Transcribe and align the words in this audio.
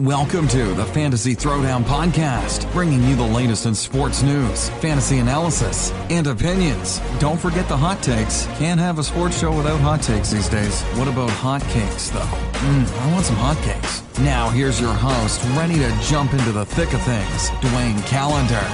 Welcome 0.00 0.48
to 0.48 0.74
the 0.74 0.86
Fantasy 0.86 1.36
Throwdown 1.36 1.84
Podcast, 1.84 2.68
bringing 2.72 3.04
you 3.04 3.14
the 3.14 3.22
latest 3.22 3.64
in 3.64 3.76
sports 3.76 4.24
news, 4.24 4.68
fantasy 4.80 5.18
analysis, 5.18 5.92
and 6.10 6.26
opinions. 6.26 7.00
Don't 7.20 7.38
forget 7.38 7.68
the 7.68 7.76
hot 7.76 8.02
takes. 8.02 8.46
Can't 8.58 8.80
have 8.80 8.98
a 8.98 9.04
sports 9.04 9.38
show 9.38 9.56
without 9.56 9.78
hot 9.78 10.02
takes 10.02 10.32
these 10.32 10.48
days. 10.48 10.82
What 10.96 11.06
about 11.06 11.30
hot 11.30 11.62
cakes, 11.68 12.10
though? 12.10 12.18
Mmm, 12.18 13.02
I 13.02 13.12
want 13.12 13.24
some 13.24 13.36
hot 13.36 13.56
cakes. 13.58 14.02
Now, 14.18 14.50
here's 14.50 14.80
your 14.80 14.92
host, 14.92 15.40
ready 15.56 15.74
to 15.74 15.96
jump 16.02 16.32
into 16.32 16.50
the 16.50 16.66
thick 16.66 16.92
of 16.92 17.00
things, 17.02 17.50
Dwayne 17.60 18.04
Calendar. 18.08 18.66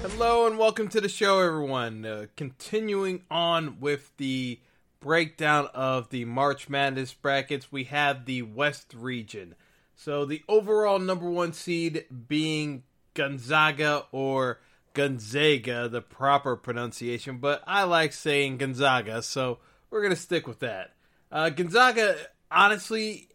Hello, 0.00 0.46
and 0.46 0.58
welcome 0.58 0.86
to 0.90 1.00
the 1.00 1.08
show, 1.08 1.40
everyone. 1.40 2.06
Uh, 2.06 2.26
continuing 2.36 3.24
on 3.32 3.80
with 3.80 4.16
the 4.18 4.60
breakdown 5.04 5.68
of 5.74 6.08
the 6.08 6.24
March 6.24 6.70
Madness 6.70 7.12
brackets, 7.12 7.70
we 7.70 7.84
have 7.84 8.24
the 8.24 8.40
West 8.40 8.94
region. 8.96 9.54
So 9.94 10.24
the 10.24 10.42
overall 10.48 10.98
number 10.98 11.28
one 11.28 11.52
seed 11.52 12.06
being 12.26 12.84
Gonzaga 13.12 14.06
or 14.12 14.60
Gonzaga, 14.94 15.90
the 15.90 16.00
proper 16.00 16.56
pronunciation, 16.56 17.36
but 17.36 17.62
I 17.66 17.82
like 17.82 18.14
saying 18.14 18.56
Gonzaga, 18.56 19.20
so 19.20 19.58
we're 19.90 20.00
going 20.00 20.14
to 20.14 20.20
stick 20.20 20.46
with 20.46 20.60
that. 20.60 20.94
Uh, 21.30 21.50
Gonzaga, 21.50 22.16
honestly, 22.50 23.28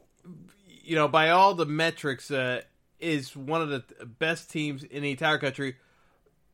you 0.84 0.96
know, 0.96 1.08
by 1.08 1.30
all 1.30 1.54
the 1.54 1.68
metrics, 1.68 2.32
uh, 2.32 2.62
is 3.00 3.36
one 3.36 3.62
of 3.62 3.70
the 3.70 3.84
best 4.06 4.50
teams 4.50 4.84
in 4.84 5.04
the 5.04 5.12
entire 5.12 5.38
country. 5.38 5.76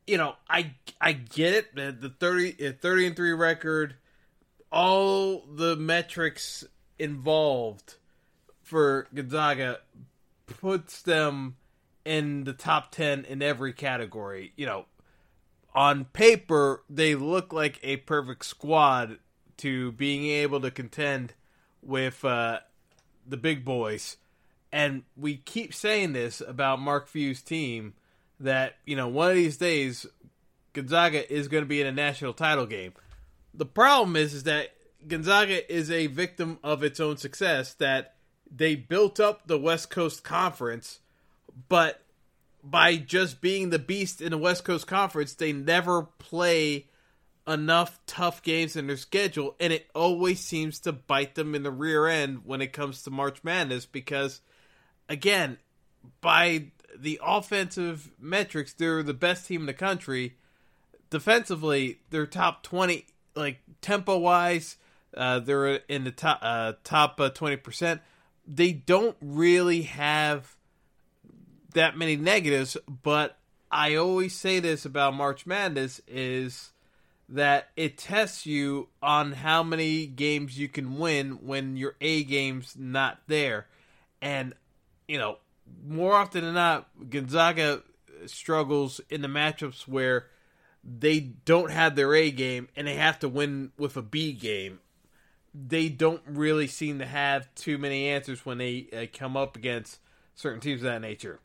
You 0.05 0.17
know, 0.17 0.35
I 0.50 0.73
I 1.00 1.13
get 1.13 1.53
it. 1.53 1.75
The 1.75 2.13
30, 2.19 2.73
30 2.73 3.07
and 3.07 3.16
3 3.16 3.31
record, 3.31 3.95
all 4.76 5.45
the 5.50 5.78
metrics 5.78 6.66
involved 7.00 7.95
for 8.62 9.08
Gonzaga 9.16 9.80
puts 10.48 11.02
them 11.02 11.56
in 12.04 12.44
the 12.44 12.52
top 12.52 12.92
10 12.92 13.23
in 13.23 13.42
every 13.42 13.72
category. 13.72 14.52
You 14.58 14.66
know, 14.66 14.86
on 15.73 16.06
paper, 16.06 16.84
they 16.90 17.16
look 17.16 17.53
like 17.53 17.80
a 17.84 17.98
perfect 17.98 18.44
squad 18.46 19.18
to 19.58 19.94
being 19.94 20.26
able 20.26 20.59
to 20.59 20.70
contend 20.70 21.34
with 21.81 22.26
uh, 22.26 22.59
the 23.26 23.38
big 23.38 23.64
boys. 23.64 24.18
And 24.73 25.03
we 25.16 25.38
keep 25.38 25.73
saying 25.73 26.12
this 26.12 26.42
about 26.46 26.81
Mark 26.81 27.08
Few's 27.08 27.42
team 27.42 27.94
that, 28.42 28.76
you 28.86 28.98
know, 28.98 29.08
one 29.08 29.30
of 29.30 29.36
these 29.36 29.56
days, 29.56 30.06
Gonzaga 30.73 31.31
is 31.34 31.48
going 31.48 31.64
to 31.64 31.68
be 31.68 31.80
in 31.80 31.88
a 31.88 31.94
national 31.94 32.34
title 32.34 32.66
game 32.66 32.92
the 33.58 33.66
problem 33.66 34.16
is 34.16 34.34
is 34.34 34.44
that 34.44 34.70
Gonzaga 35.07 35.72
is 35.74 35.91
a 35.91 36.07
victim 36.07 36.59
of 36.63 36.84
its 36.84 37.00
own 37.00 37.18
success 37.18 37.74
that 37.75 38.16
they 38.50 38.75
built 38.75 39.19
up 39.19 39.47
the 39.47 39.59
West 39.59 39.90
Coast 39.90 40.24
Conference, 40.24 41.00
but 41.69 42.02
by 42.63 42.97
just 42.97 43.41
being 43.41 43.69
the 43.69 43.79
beast 43.79 44.22
in 44.22 44.31
the 44.31 44.38
West 44.38 44.63
Coast 44.63 44.88
Conference, 44.88 45.34
they 45.34 45.53
never 45.53 46.03
play 46.03 46.88
enough 47.47 48.00
tough 48.07 48.41
games 48.41 48.75
in 48.75 48.88
their 48.88 48.97
schedule, 48.97 49.56
and 49.59 49.72
it 49.72 49.88
always 49.94 50.40
seems 50.40 50.79
to 50.79 50.91
bite 50.91 51.35
them 51.35 51.53
in 51.53 51.63
the 51.63 51.72
rear 51.72 52.08
end 52.08 52.41
when 52.44 52.62
it 52.62 52.74
comes 52.74 53.03
to 53.03 53.12
March 53.12 53.44
Madness 53.44 53.85
because, 53.85 54.41
again, 55.08 55.58
by 56.22 56.72
the 56.97 57.19
offensive 57.24 58.12
metrics, 58.19 58.74
they're 58.74 59.03
the 59.03 59.13
best 59.13 59.46
team 59.46 59.62
in 59.62 59.68
the 59.68 59.74
country. 59.74 60.38
Defensively, 61.12 62.00
they're 62.09 62.25
top 62.25 62.63
20 62.63 63.06
like 63.35 63.59
tempo 63.81 64.18
wise, 64.18 64.78
uh, 65.16 65.40
they're 65.40 65.75
in 65.75 66.03
the 66.03 66.12
top 66.12 66.40
uh, 66.41 66.73
top 66.84 67.19
uh, 67.19 67.29
twenty 67.29 67.57
percent. 67.57 68.01
They 68.47 68.72
don't 68.72 69.18
really 69.22 69.84
have 69.84 70.56
that 71.73 71.97
many 71.97 72.16
negatives, 72.16 72.78
but 73.03 73.38
I 73.72 73.96
always 73.96 74.34
say 74.34 74.59
this 74.59 74.85
about 74.85 75.16
March 75.16 75.46
Madness 75.46 76.00
is 76.07 76.72
that 77.28 77.69
it 77.75 77.97
tests 77.97 78.46
you 78.46 78.88
on 79.01 79.31
how 79.34 79.63
many 79.63 80.06
games 80.06 80.59
you 80.59 80.69
can 80.69 80.97
win 80.97 81.40
when 81.41 81.75
your 81.75 81.96
A 82.00 82.23
game's 82.23 82.75
not 82.78 83.19
there. 83.28 83.67
And, 84.22 84.53
you 85.07 85.17
know, 85.17 85.40
more 85.85 86.13
often 86.13 86.44
than 86.44 86.53
not, 86.53 86.88
Gonzaga 87.09 87.81
struggles 88.28 89.02
in 89.09 89.22
the 89.22 89.28
matchups 89.28 89.88
where 89.88 90.28
they 90.85 91.19
don't 91.19 91.72
have 91.72 91.96
their 91.96 92.13
A 92.13 92.29
game 92.31 92.69
and 92.75 92.88
they 92.88 92.96
have 92.96 93.19
to 93.19 93.29
win 93.29 93.72
with 93.78 93.97
a 93.97 94.01
B 94.01 94.34
game. 94.34 94.79
They 95.53 95.90
don't 95.90 96.22
really 96.28 96.68
seem 96.68 97.00
to 97.00 97.06
have 97.06 97.53
too 97.56 97.78
many 97.78 98.07
answers 98.09 98.46
when 98.46 98.57
they 98.57 98.88
uh, 98.96 99.06
come 99.18 99.35
up 99.35 99.56
against 99.56 100.00
certain 100.35 100.59
teams 100.59 100.81
of 100.81 100.85
that 100.85 101.01
nature. 101.01 101.40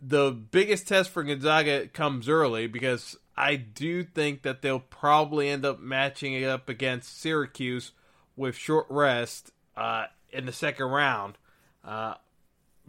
The 0.00 0.30
biggest 0.30 0.88
test 0.88 1.10
for 1.10 1.22
Gonzaga 1.22 1.88
comes 1.88 2.28
early 2.28 2.66
because 2.66 3.16
I 3.36 3.56
do 3.56 4.02
think 4.04 4.42
that 4.42 4.62
they'll 4.62 4.80
probably 4.80 5.48
end 5.48 5.64
up 5.64 5.80
matching 5.80 6.32
it 6.34 6.44
up 6.44 6.68
against 6.68 7.20
Syracuse 7.20 7.92
with 8.36 8.56
short 8.56 8.86
rest 8.88 9.52
uh, 9.76 10.06
in 10.30 10.46
the 10.46 10.52
second 10.52 10.86
round. 10.86 11.38
Uh, 11.84 12.14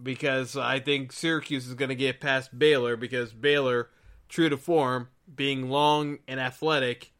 because 0.01 0.57
I 0.57 0.79
think 0.79 1.11
Syracuse 1.11 1.67
is 1.67 1.75
going 1.75 1.89
to 1.89 1.95
get 1.95 2.19
past 2.19 2.57
Baylor 2.57 2.95
because 2.95 3.31
Baylor, 3.31 3.89
true 4.33 4.49
to 4.49 4.57
form, 4.57 5.07
being 5.35 5.69
long 5.69 6.17
and 6.27 6.39
athletic, 6.39 7.11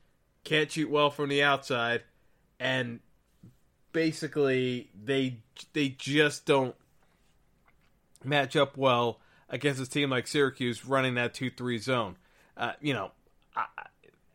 can't 0.43 0.71
shoot 0.71 0.89
well 0.89 1.11
from 1.11 1.29
the 1.29 1.43
outside, 1.43 2.01
and 2.59 2.99
basically 3.91 4.89
they 4.99 5.37
they 5.73 5.89
just 5.89 6.47
don't 6.47 6.75
match 8.23 8.55
up 8.55 8.75
well 8.75 9.19
against 9.47 9.79
a 9.79 9.87
team 9.87 10.09
like 10.09 10.25
Syracuse 10.25 10.87
running 10.87 11.13
that 11.13 11.35
two 11.35 11.51
three 11.51 11.77
zone. 11.77 12.15
Uh, 12.57 12.73
you 12.81 12.95
know, 12.95 13.11
I, 13.55 13.65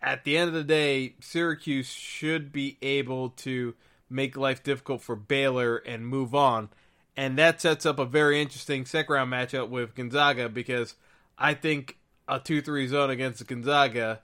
at 0.01 0.23
the 0.23 0.39
end 0.39 0.47
of 0.47 0.55
the 0.55 0.63
day, 0.63 1.15
Syracuse 1.21 1.89
should 1.89 2.53
be 2.53 2.79
able 2.81 3.31
to 3.31 3.75
make 4.09 4.37
life 4.37 4.63
difficult 4.63 5.03
for 5.03 5.17
Baylor 5.17 5.77
and 5.79 6.07
move 6.07 6.33
on. 6.33 6.69
And 7.17 7.37
that 7.39 7.61
sets 7.61 7.85
up 7.85 7.99
a 7.99 8.05
very 8.05 8.41
interesting 8.41 8.87
second 8.87 9.13
round 9.13 9.33
matchup 9.33 9.69
with 9.69 9.97
Gonzaga 9.97 10.49
because 10.49 10.95
I 11.37 11.55
think 11.55 11.98
a 12.29 12.39
2 12.39 12.63
3 12.63 12.87
zone 12.87 13.11
against 13.11 13.47
Gonzaga 13.47 14.21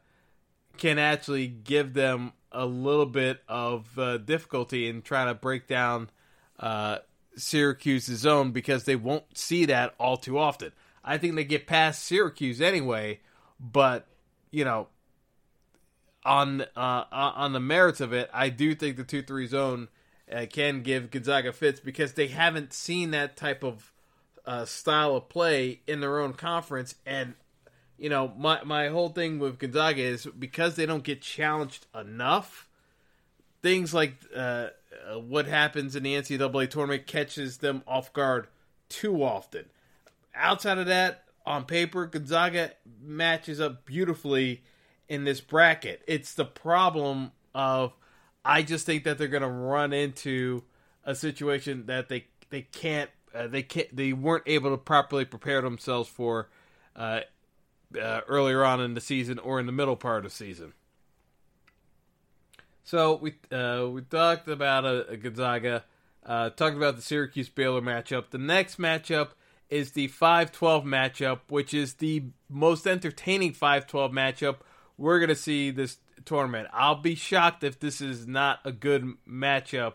can 0.76 0.98
actually 0.98 1.46
give 1.46 1.94
them 1.94 2.32
a 2.52 2.66
little 2.66 3.06
bit 3.06 3.40
of 3.48 3.98
uh, 3.98 4.18
difficulty 4.18 4.88
in 4.88 5.02
trying 5.02 5.28
to 5.28 5.34
break 5.34 5.66
down 5.66 6.10
uh, 6.60 6.98
Syracuse's 7.36 8.20
zone 8.20 8.52
because 8.52 8.84
they 8.84 8.96
won't 8.96 9.36
see 9.36 9.64
that 9.66 9.94
all 9.98 10.16
too 10.16 10.38
often. 10.38 10.72
I 11.04 11.18
think 11.18 11.34
they 11.34 11.44
get 11.44 11.66
past 11.66 12.04
Syracuse 12.04 12.60
anyway, 12.60 13.20
but 13.58 14.06
you 14.50 14.64
know, 14.64 14.88
on 16.24 16.62
uh, 16.76 17.04
on 17.10 17.52
the 17.52 17.60
merits 17.60 18.00
of 18.00 18.12
it, 18.12 18.30
I 18.32 18.48
do 18.48 18.74
think 18.74 18.96
the 18.96 19.04
two 19.04 19.22
three 19.22 19.46
zone 19.46 19.88
uh, 20.32 20.46
can 20.50 20.82
give 20.82 21.10
Gonzaga 21.10 21.52
fits 21.52 21.80
because 21.80 22.12
they 22.12 22.28
haven't 22.28 22.72
seen 22.72 23.10
that 23.10 23.36
type 23.36 23.62
of 23.62 23.92
uh, 24.46 24.64
style 24.64 25.16
of 25.16 25.28
play 25.28 25.80
in 25.86 26.00
their 26.00 26.20
own 26.20 26.32
conference, 26.32 26.94
and 27.04 27.34
you 28.04 28.10
know, 28.10 28.34
my 28.36 28.62
my 28.64 28.88
whole 28.88 29.08
thing 29.08 29.38
with 29.38 29.58
Gonzaga 29.58 30.02
is 30.02 30.26
because 30.26 30.76
they 30.76 30.84
don't 30.84 31.02
get 31.02 31.22
challenged 31.22 31.86
enough. 31.98 32.68
Things 33.62 33.94
like 33.94 34.16
uh, 34.36 34.66
uh, 35.10 35.20
what 35.20 35.46
happens 35.46 35.96
in 35.96 36.02
the 36.02 36.14
NCAA 36.14 36.68
tournament 36.68 37.06
catches 37.06 37.56
them 37.56 37.82
off 37.86 38.12
guard 38.12 38.48
too 38.90 39.24
often. 39.24 39.70
Outside 40.34 40.76
of 40.76 40.84
that, 40.84 41.24
on 41.46 41.64
paper, 41.64 42.04
Gonzaga 42.04 42.72
matches 43.02 43.58
up 43.58 43.86
beautifully 43.86 44.62
in 45.08 45.24
this 45.24 45.40
bracket. 45.40 46.02
It's 46.06 46.34
the 46.34 46.44
problem 46.44 47.32
of 47.54 47.94
I 48.44 48.64
just 48.64 48.84
think 48.84 49.04
that 49.04 49.16
they're 49.16 49.28
going 49.28 49.42
to 49.42 49.48
run 49.48 49.94
into 49.94 50.62
a 51.04 51.14
situation 51.14 51.86
that 51.86 52.10
they 52.10 52.26
they 52.50 52.60
can't 52.60 53.08
uh, 53.34 53.46
they 53.46 53.62
can't, 53.62 53.96
they 53.96 54.12
weren't 54.12 54.44
able 54.44 54.72
to 54.72 54.76
properly 54.76 55.24
prepare 55.24 55.62
themselves 55.62 56.10
for 56.10 56.50
uh, 56.96 57.20
uh, 58.00 58.20
earlier 58.28 58.64
on 58.64 58.80
in 58.80 58.94
the 58.94 59.00
season 59.00 59.38
or 59.38 59.60
in 59.60 59.66
the 59.66 59.72
middle 59.72 59.96
part 59.96 60.24
of 60.24 60.32
season. 60.32 60.72
So 62.82 63.16
we 63.16 63.34
uh, 63.50 63.88
we 63.90 64.02
talked 64.02 64.48
about 64.48 64.84
a, 64.84 65.08
a 65.08 65.16
Gonzaga, 65.16 65.84
uh, 66.24 66.50
talked 66.50 66.76
about 66.76 66.96
the 66.96 67.02
Syracuse 67.02 67.48
Baylor 67.48 67.80
matchup. 67.80 68.30
The 68.30 68.38
next 68.38 68.78
matchup 68.78 69.30
is 69.70 69.92
the 69.92 70.08
5-12 70.08 70.84
matchup, 70.84 71.40
which 71.48 71.72
is 71.72 71.94
the 71.94 72.24
most 72.50 72.86
entertaining 72.86 73.54
5-12 73.54 74.12
matchup 74.12 74.56
we're 74.96 75.20
gonna 75.20 75.34
see 75.34 75.70
this 75.70 75.98
tournament. 76.24 76.68
I'll 76.72 76.96
be 76.96 77.14
shocked 77.14 77.64
if 77.64 77.80
this 77.80 78.00
is 78.00 78.26
not 78.26 78.60
a 78.64 78.72
good 78.72 79.14
matchup 79.28 79.94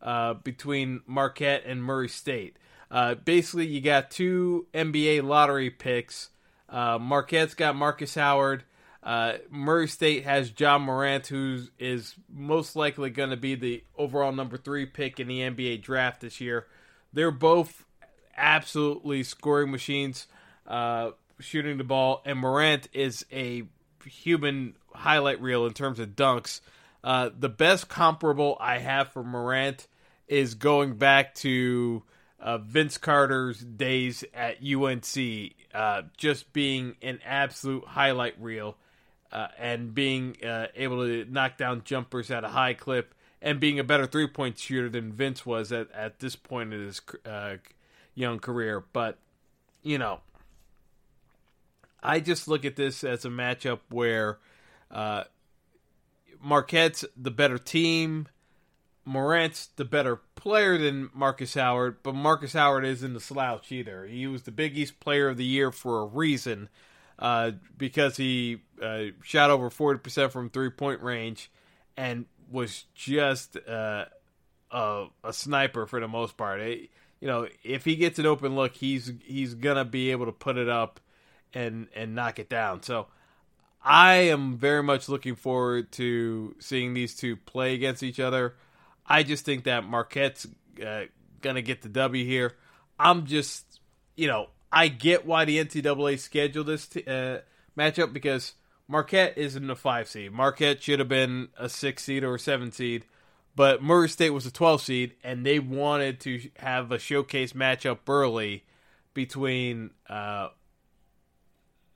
uh, 0.00 0.34
between 0.34 1.02
Marquette 1.06 1.62
and 1.64 1.82
Murray 1.82 2.08
State. 2.08 2.56
Uh, 2.90 3.14
basically, 3.14 3.66
you 3.66 3.80
got 3.80 4.10
two 4.10 4.66
NBA 4.74 5.22
lottery 5.22 5.70
picks. 5.70 6.30
Uh, 6.72 6.98
Marquette's 6.98 7.54
got 7.54 7.76
Markus 7.76 8.14
Howard. 8.14 8.64
Uh, 9.02 9.34
Murray 9.50 9.88
State 9.88 10.24
has 10.24 10.52
Ja 10.58 10.78
Morant, 10.78 11.26
who 11.26 11.64
is 11.78 12.14
most 12.32 12.74
likely 12.74 13.10
going 13.10 13.30
to 13.30 13.36
be 13.36 13.54
the 13.54 13.84
overall 13.96 14.32
number 14.32 14.56
three 14.56 14.86
pick 14.86 15.20
in 15.20 15.28
the 15.28 15.40
NBA 15.40 15.82
draft 15.82 16.22
this 16.22 16.40
year. 16.40 16.66
They're 17.12 17.30
both 17.30 17.84
absolutely 18.36 19.22
scoring 19.24 19.70
machines, 19.70 20.28
uh, 20.66 21.10
shooting 21.40 21.78
the 21.78 21.84
ball, 21.84 22.22
and 22.24 22.38
Morant 22.38 22.88
is 22.92 23.26
a 23.30 23.64
human 24.04 24.76
highlight 24.94 25.40
reel 25.40 25.66
in 25.66 25.74
terms 25.74 25.98
of 25.98 26.10
dunks. 26.10 26.60
Uh, 27.04 27.30
the 27.36 27.48
best 27.48 27.88
comparable 27.88 28.56
I 28.60 28.78
have 28.78 29.08
for 29.08 29.24
Morant 29.24 29.88
is 30.28 30.54
going 30.54 30.96
back 30.96 31.34
to 31.36 32.04
uh, 32.38 32.58
Vince 32.58 32.98
Carter's 32.98 33.58
days 33.58 34.24
at 34.32 34.58
UNC, 34.64 35.52
uh, 35.74 36.02
just 36.16 36.52
being 36.52 36.96
an 37.02 37.18
absolute 37.24 37.84
highlight 37.84 38.34
reel 38.40 38.76
uh, 39.32 39.48
and 39.58 39.94
being 39.94 40.36
uh, 40.44 40.66
able 40.76 41.04
to 41.04 41.24
knock 41.30 41.56
down 41.56 41.82
jumpers 41.84 42.30
at 42.30 42.44
a 42.44 42.48
high 42.48 42.74
clip 42.74 43.14
and 43.40 43.58
being 43.58 43.78
a 43.78 43.84
better 43.84 44.06
three 44.06 44.26
point 44.26 44.58
shooter 44.58 44.88
than 44.88 45.12
Vince 45.12 45.44
was 45.44 45.72
at, 45.72 45.90
at 45.92 46.20
this 46.20 46.36
point 46.36 46.72
in 46.72 46.80
his 46.86 47.00
uh, 47.26 47.56
young 48.14 48.38
career. 48.38 48.84
But, 48.92 49.18
you 49.82 49.98
know, 49.98 50.20
I 52.02 52.20
just 52.20 52.48
look 52.48 52.64
at 52.64 52.76
this 52.76 53.04
as 53.04 53.24
a 53.24 53.28
matchup 53.28 53.80
where 53.88 54.38
uh, 54.90 55.24
Marquette's 56.42 57.04
the 57.16 57.30
better 57.30 57.58
team. 57.58 58.28
Morant's 59.04 59.66
the 59.76 59.84
better 59.84 60.16
player 60.36 60.78
than 60.78 61.10
Markus 61.12 61.54
Howard, 61.54 62.02
but 62.02 62.14
Markus 62.14 62.52
Howard 62.52 62.84
isn't 62.84 63.16
a 63.16 63.20
slouch 63.20 63.72
either. 63.72 64.06
He 64.06 64.26
was 64.26 64.42
the 64.42 64.52
Big 64.52 64.76
East 64.78 65.00
Player 65.00 65.28
of 65.28 65.36
the 65.36 65.44
Year 65.44 65.72
for 65.72 66.02
a 66.02 66.06
reason, 66.06 66.68
uh, 67.18 67.52
because 67.76 68.16
he 68.16 68.62
uh, 68.80 69.06
shot 69.22 69.50
over 69.50 69.70
forty 69.70 69.98
percent 69.98 70.32
from 70.32 70.50
three 70.50 70.70
point 70.70 71.02
range, 71.02 71.50
and 71.96 72.26
was 72.50 72.84
just 72.94 73.56
uh, 73.68 74.04
a, 74.70 75.06
a, 75.24 75.32
sniper 75.32 75.86
for 75.86 75.98
the 75.98 76.08
most 76.08 76.36
part. 76.36 76.60
It, 76.60 76.90
you 77.20 77.28
know, 77.28 77.48
if 77.64 77.84
he 77.84 77.96
gets 77.96 78.18
an 78.18 78.26
open 78.26 78.54
look, 78.54 78.74
he's 78.74 79.12
he's 79.24 79.54
gonna 79.54 79.84
be 79.84 80.10
able 80.12 80.26
to 80.26 80.32
put 80.32 80.56
it 80.56 80.68
up 80.68 81.00
and 81.54 81.88
and 81.94 82.14
knock 82.14 82.38
it 82.38 82.48
down. 82.48 82.82
So 82.82 83.08
I 83.84 84.14
am 84.14 84.56
very 84.58 84.82
much 84.82 85.08
looking 85.08 85.34
forward 85.34 85.90
to 85.92 86.54
seeing 86.60 86.94
these 86.94 87.16
two 87.16 87.36
play 87.36 87.74
against 87.74 88.02
each 88.02 88.20
other. 88.20 88.54
I 89.12 89.24
just 89.24 89.44
think 89.44 89.64
that 89.64 89.84
Marquette's 89.84 90.46
uh, 90.82 91.02
going 91.42 91.56
to 91.56 91.62
get 91.62 91.82
the 91.82 91.90
W 91.90 92.24
here. 92.24 92.54
I'm 92.98 93.26
just, 93.26 93.78
you 94.16 94.26
know, 94.26 94.48
I 94.72 94.88
get 94.88 95.26
why 95.26 95.44
the 95.44 95.62
NCAA 95.62 96.18
scheduled 96.18 96.66
this 96.66 96.86
t- 96.86 97.04
uh, 97.06 97.40
matchup 97.76 98.14
because 98.14 98.54
Marquette 98.88 99.36
isn't 99.36 99.68
a 99.68 99.76
five 99.76 100.08
seed. 100.08 100.32
Marquette 100.32 100.82
should 100.82 100.98
have 100.98 101.10
been 101.10 101.48
a 101.58 101.68
six 101.68 102.04
seed 102.04 102.24
or 102.24 102.36
a 102.36 102.38
seven 102.38 102.72
seed, 102.72 103.04
but 103.54 103.82
Murray 103.82 104.08
State 104.08 104.30
was 104.30 104.46
a 104.46 104.50
12 104.50 104.80
seed, 104.80 105.14
and 105.22 105.44
they 105.44 105.58
wanted 105.58 106.18
to 106.20 106.48
have 106.56 106.90
a 106.90 106.98
showcase 106.98 107.52
matchup 107.52 107.98
early 108.08 108.64
between 109.12 109.90
uh, 110.08 110.48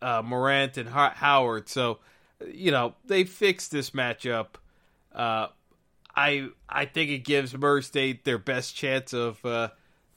uh, 0.02 0.20
Morant 0.22 0.76
and 0.76 0.86
Howard. 0.90 1.70
So, 1.70 2.00
you 2.46 2.72
know, 2.72 2.94
they 3.06 3.24
fixed 3.24 3.70
this 3.70 3.92
matchup. 3.92 4.48
Uh, 5.14 5.46
I 6.16 6.48
I 6.68 6.86
think 6.86 7.10
it 7.10 7.18
gives 7.18 7.56
Murray 7.56 7.82
State 7.82 8.24
their 8.24 8.38
best 8.38 8.74
chance 8.74 9.12
of 9.12 9.44
uh, 9.44 9.68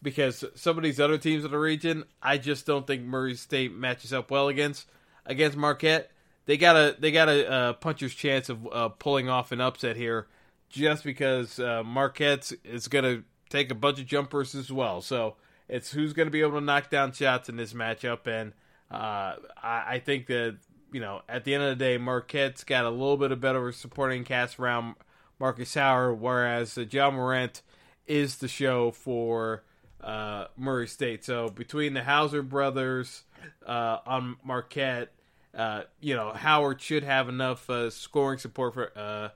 because 0.01 0.45
some 0.55 0.77
of 0.77 0.83
these 0.83 0.99
other 0.99 1.17
teams 1.17 1.43
in 1.43 1.51
the 1.51 1.59
region, 1.59 2.05
I 2.21 2.37
just 2.37 2.65
don't 2.65 2.87
think 2.87 3.03
Murray 3.03 3.35
State 3.35 3.73
matches 3.73 4.13
up 4.13 4.31
well 4.31 4.47
against 4.47 4.87
against 5.25 5.57
Marquette. 5.57 6.11
They 6.45 6.57
got 6.57 6.75
a 6.75 6.95
they 6.97 7.11
got 7.11 7.27
a 7.29 7.51
uh, 7.51 7.73
puncher's 7.73 8.15
chance 8.15 8.49
of 8.49 8.67
uh, 8.71 8.89
pulling 8.89 9.29
off 9.29 9.51
an 9.51 9.59
upset 9.59 9.97
here, 9.97 10.27
just 10.69 11.03
because 11.03 11.59
uh, 11.59 11.83
Marquette 11.83 12.51
is 12.63 12.87
going 12.87 13.03
to 13.03 13.23
take 13.49 13.69
a 13.69 13.75
bunch 13.75 13.99
of 13.99 14.05
jumpers 14.05 14.55
as 14.55 14.71
well. 14.71 15.01
So 15.01 15.35
it's 15.67 15.91
who's 15.91 16.13
going 16.13 16.27
to 16.27 16.31
be 16.31 16.41
able 16.41 16.59
to 16.59 16.65
knock 16.65 16.89
down 16.89 17.11
shots 17.11 17.49
in 17.49 17.57
this 17.57 17.73
matchup, 17.73 18.25
and 18.25 18.53
uh, 18.89 19.35
I, 19.61 19.83
I, 19.87 20.01
think 20.03 20.27
that 20.27 20.57
you 20.91 21.01
know 21.01 21.21
at 21.27 21.43
the 21.43 21.53
end 21.53 21.63
of 21.63 21.77
the 21.77 21.83
day, 21.83 21.97
Marquette's 21.97 22.63
got 22.63 22.85
a 22.85 22.89
little 22.89 23.17
bit 23.17 23.31
of 23.31 23.41
better 23.41 23.71
supporting 23.71 24.23
cast 24.23 24.59
around 24.59 24.95
Markus 25.39 25.73
Howard, 25.73 26.19
whereas 26.19 26.77
uh, 26.77 26.85
Ja 26.89 27.09
Morant 27.09 27.61
is 28.05 28.37
the 28.37 28.47
show 28.47 28.91
for 28.91 29.63
uh, 30.01 30.45
Murray 30.57 30.87
State. 30.87 31.23
So 31.23 31.49
between 31.49 31.93
the 31.93 32.03
Hauser 32.03 32.41
brothers 32.41 33.23
uh, 33.65 33.99
on 34.05 34.37
Marquette, 34.43 35.11
uh, 35.55 35.83
you 35.99 36.15
know 36.15 36.31
Howard 36.31 36.81
should 36.81 37.03
have 37.03 37.29
enough 37.29 37.69
uh, 37.69 37.89
scoring 37.89 38.37
support 38.37 38.73
for 38.73 38.91
uh, 38.97 39.29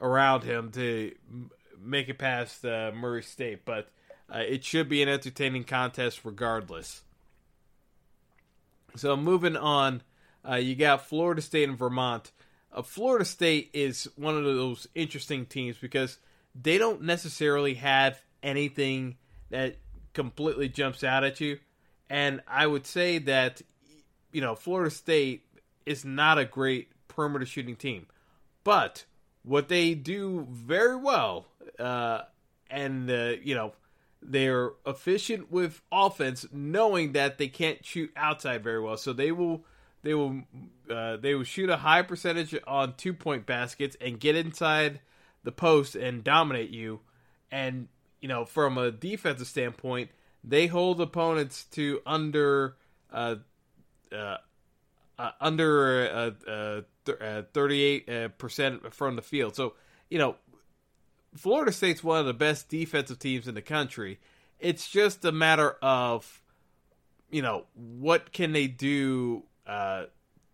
around 0.00 0.44
him 0.44 0.70
to 0.72 1.12
make 1.82 2.08
it 2.08 2.18
past 2.18 2.64
Murray 2.64 3.22
State, 3.22 3.64
but 3.64 3.88
it 4.32 4.64
should 4.64 4.88
be 4.88 5.02
an 5.02 5.08
entertaining 5.08 5.64
contest 5.64 6.20
regardless. 6.24 7.02
So 8.96 9.16
moving 9.16 9.56
on, 9.56 10.02
you 10.58 10.74
got 10.74 11.06
Florida 11.06 11.42
State 11.42 11.68
and 11.68 11.78
Vermont 11.78 12.32
uh, 12.76 12.82
Florida 12.82 13.24
State 13.24 13.70
is 13.72 14.08
one 14.16 14.36
of 14.36 14.44
those 14.44 14.86
interesting 14.94 15.46
teams 15.46 15.78
because 15.78 16.18
they 16.54 16.78
don't 16.78 17.02
necessarily 17.02 17.74
have 17.74 18.20
anything 18.42 19.16
that 19.50 19.76
completely 20.12 20.68
jumps 20.68 21.02
out 21.02 21.24
at 21.24 21.40
you. 21.40 21.58
And 22.08 22.40
I 22.46 22.66
would 22.66 22.86
say 22.86 23.18
that, 23.18 23.62
you 24.30 24.40
know, 24.40 24.54
Florida 24.54 24.90
State 24.90 25.44
is 25.86 26.04
not 26.04 26.38
a 26.38 26.44
great 26.44 26.90
perimeter 27.08 27.46
shooting 27.46 27.76
team. 27.76 28.06
But 28.62 29.04
what 29.42 29.68
they 29.68 29.94
do 29.94 30.46
very 30.50 30.96
well, 30.96 31.46
uh, 31.78 32.22
and, 32.70 33.10
uh, 33.10 33.34
you 33.42 33.54
know, 33.54 33.72
they're 34.22 34.72
efficient 34.84 35.50
with 35.50 35.80
offense, 35.92 36.46
knowing 36.52 37.12
that 37.12 37.38
they 37.38 37.48
can't 37.48 37.84
shoot 37.84 38.10
outside 38.16 38.62
very 38.62 38.80
well. 38.80 38.96
So 38.96 39.12
they 39.12 39.32
will 39.32 39.64
they 40.06 40.14
will 40.14 40.42
uh, 40.88 41.16
they 41.16 41.34
will 41.34 41.42
shoot 41.42 41.68
a 41.68 41.78
high 41.78 42.02
percentage 42.02 42.54
on 42.64 42.94
two 42.94 43.12
point 43.12 43.44
baskets 43.44 43.96
and 44.00 44.20
get 44.20 44.36
inside 44.36 45.00
the 45.42 45.50
post 45.50 45.96
and 45.96 46.22
dominate 46.22 46.70
you. 46.70 47.00
And 47.50 47.88
you 48.20 48.28
know, 48.28 48.44
from 48.44 48.78
a 48.78 48.92
defensive 48.92 49.48
standpoint, 49.48 50.10
they 50.44 50.68
hold 50.68 51.00
opponents 51.00 51.64
to 51.72 52.00
under 52.06 52.76
uh, 53.12 53.36
uh, 54.12 54.36
uh 55.18 55.30
under 55.40 56.32
uh, 56.46 56.50
uh, 57.10 57.42
thirty 57.52 57.82
eight 57.82 58.38
percent 58.38 58.94
from 58.94 59.16
the 59.16 59.22
field. 59.22 59.56
So 59.56 59.74
you 60.08 60.18
know, 60.18 60.36
Florida 61.34 61.72
State's 61.72 62.04
one 62.04 62.20
of 62.20 62.26
the 62.26 62.34
best 62.34 62.68
defensive 62.68 63.18
teams 63.18 63.48
in 63.48 63.56
the 63.56 63.62
country. 63.62 64.20
It's 64.60 64.88
just 64.88 65.24
a 65.24 65.32
matter 65.32 65.76
of 65.82 66.42
you 67.28 67.42
know 67.42 67.64
what 67.74 68.32
can 68.32 68.52
they 68.52 68.68
do 68.68 69.42
uh, 69.66 70.04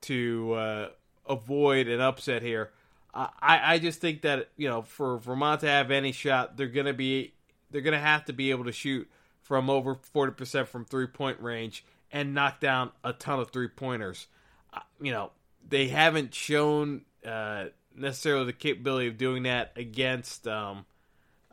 to 0.02 0.52
uh, 0.54 0.88
avoid 1.28 1.88
an 1.88 2.00
upset 2.00 2.42
here. 2.42 2.70
I, 3.14 3.74
I 3.74 3.78
just 3.78 4.00
think 4.00 4.22
that 4.22 4.48
you 4.56 4.68
know 4.68 4.82
for 4.82 5.18
Vermont 5.18 5.60
to 5.60 5.68
have 5.68 5.90
any 5.90 6.12
shot, 6.12 6.56
they're 6.56 6.66
gonna 6.66 6.94
be 6.94 7.34
they're 7.70 7.82
gonna 7.82 7.98
have 7.98 8.24
to 8.26 8.32
be 8.32 8.50
able 8.50 8.64
to 8.64 8.72
shoot 8.72 9.10
from 9.42 9.68
over 9.68 9.96
forty 9.96 10.32
percent 10.32 10.68
from 10.68 10.86
three 10.86 11.06
point 11.06 11.40
range 11.40 11.84
and 12.10 12.32
knock 12.32 12.60
down 12.60 12.90
a 13.04 13.12
ton 13.12 13.38
of 13.38 13.50
three 13.50 13.68
pointers. 13.68 14.28
Uh, 14.72 14.80
you 15.00 15.12
know 15.12 15.30
they 15.68 15.88
haven't 15.88 16.34
shown 16.34 17.02
uh, 17.26 17.66
necessarily 17.94 18.46
the 18.46 18.52
capability 18.52 19.08
of 19.08 19.18
doing 19.18 19.42
that 19.42 19.72
against 19.76 20.48
um, 20.48 20.86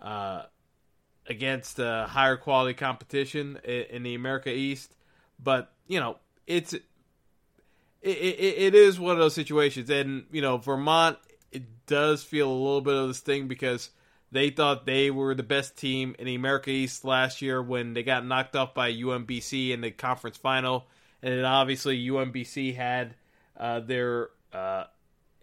uh, 0.01 0.43
against 1.27 1.77
uh, 1.79 2.07
higher 2.07 2.37
quality 2.37 2.73
competition 2.73 3.59
in, 3.65 3.81
in 3.89 4.03
the 4.03 4.15
America 4.15 4.49
East, 4.49 4.95
but 5.43 5.73
you 5.87 5.99
know 5.99 6.17
it's 6.47 6.73
it, 8.01 8.09
it, 8.09 8.75
is 8.75 8.99
one 8.99 9.11
of 9.13 9.19
those 9.19 9.35
situations, 9.35 9.89
and 9.89 10.25
you 10.31 10.41
know 10.41 10.57
Vermont 10.57 11.17
it 11.51 11.85
does 11.85 12.23
feel 12.23 12.49
a 12.49 12.53
little 12.53 12.81
bit 12.81 12.95
of 12.95 13.07
this 13.07 13.19
thing 13.19 13.47
because 13.47 13.89
They 14.31 14.51
thought 14.51 14.85
they 14.85 15.09
were 15.09 15.33
the 15.33 15.43
best 15.43 15.75
team 15.75 16.15
in 16.19 16.27
the 16.27 16.35
America 16.35 16.69
East 16.69 17.03
last 17.03 17.41
year 17.41 17.61
when 17.61 17.93
they 17.93 18.03
got 18.03 18.25
knocked 18.25 18.55
off 18.55 18.73
by 18.75 18.93
UMBC 18.93 19.71
in 19.71 19.81
the 19.81 19.91
conference 19.91 20.37
final. 20.37 20.87
And 21.23 21.33
then 21.33 21.45
obviously 21.45 22.07
UMBC 22.07 22.75
had 22.75 23.15
uh, 23.57 23.79
their 23.79 24.29
uh, 24.53 24.83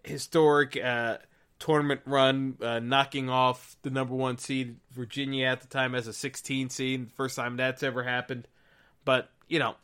historic 0.03 0.81
uh, 0.81 1.17
tournament 1.59 2.01
run, 2.05 2.57
uh, 2.61 2.79
knocking 2.79 3.29
off 3.29 3.75
the 3.81 3.89
number 3.89 4.15
one 4.15 4.37
seed 4.37 4.77
Virginia 4.91 5.47
at 5.47 5.61
the 5.61 5.67
time 5.67 5.93
as 5.93 6.07
a 6.07 6.13
16 6.13 6.69
seed. 6.69 7.11
First 7.11 7.35
time 7.35 7.57
that's 7.57 7.83
ever 7.83 8.03
happened. 8.03 8.47
But, 9.03 9.29
you 9.49 9.59
know, 9.59 9.75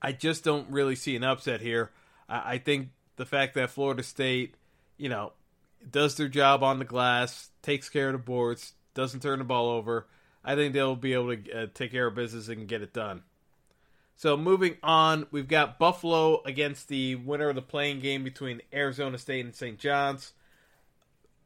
I 0.00 0.12
just 0.12 0.44
don't 0.44 0.70
really 0.70 0.96
see 0.96 1.16
an 1.16 1.24
upset 1.24 1.60
here. 1.60 1.90
I, 2.28 2.54
I 2.54 2.58
think 2.58 2.90
the 3.16 3.26
fact 3.26 3.54
that 3.54 3.70
Florida 3.70 4.02
State, 4.02 4.54
you 4.96 5.08
know, 5.08 5.32
does 5.90 6.16
their 6.16 6.28
job 6.28 6.62
on 6.62 6.78
the 6.78 6.84
glass, 6.84 7.50
takes 7.62 7.88
care 7.88 8.08
of 8.08 8.12
the 8.12 8.18
boards, 8.18 8.74
doesn't 8.94 9.20
turn 9.20 9.38
the 9.38 9.44
ball 9.44 9.68
over, 9.68 10.06
I 10.44 10.54
think 10.54 10.72
they'll 10.72 10.96
be 10.96 11.12
able 11.12 11.36
to 11.36 11.52
uh, 11.52 11.66
take 11.74 11.90
care 11.90 12.06
of 12.06 12.14
business 12.14 12.48
and 12.48 12.68
get 12.68 12.82
it 12.82 12.92
done. 12.92 13.22
So 14.14 14.36
moving 14.36 14.76
on, 14.82 15.26
we've 15.30 15.48
got 15.48 15.78
Buffalo 15.78 16.42
against 16.44 16.88
the 16.88 17.16
winner 17.16 17.50
of 17.50 17.54
the 17.54 17.62
play-in 17.62 18.00
game 18.00 18.24
between 18.24 18.62
Arizona 18.72 19.18
State 19.18 19.44
and 19.44 19.54
St. 19.54 19.78
John's. 19.78 20.32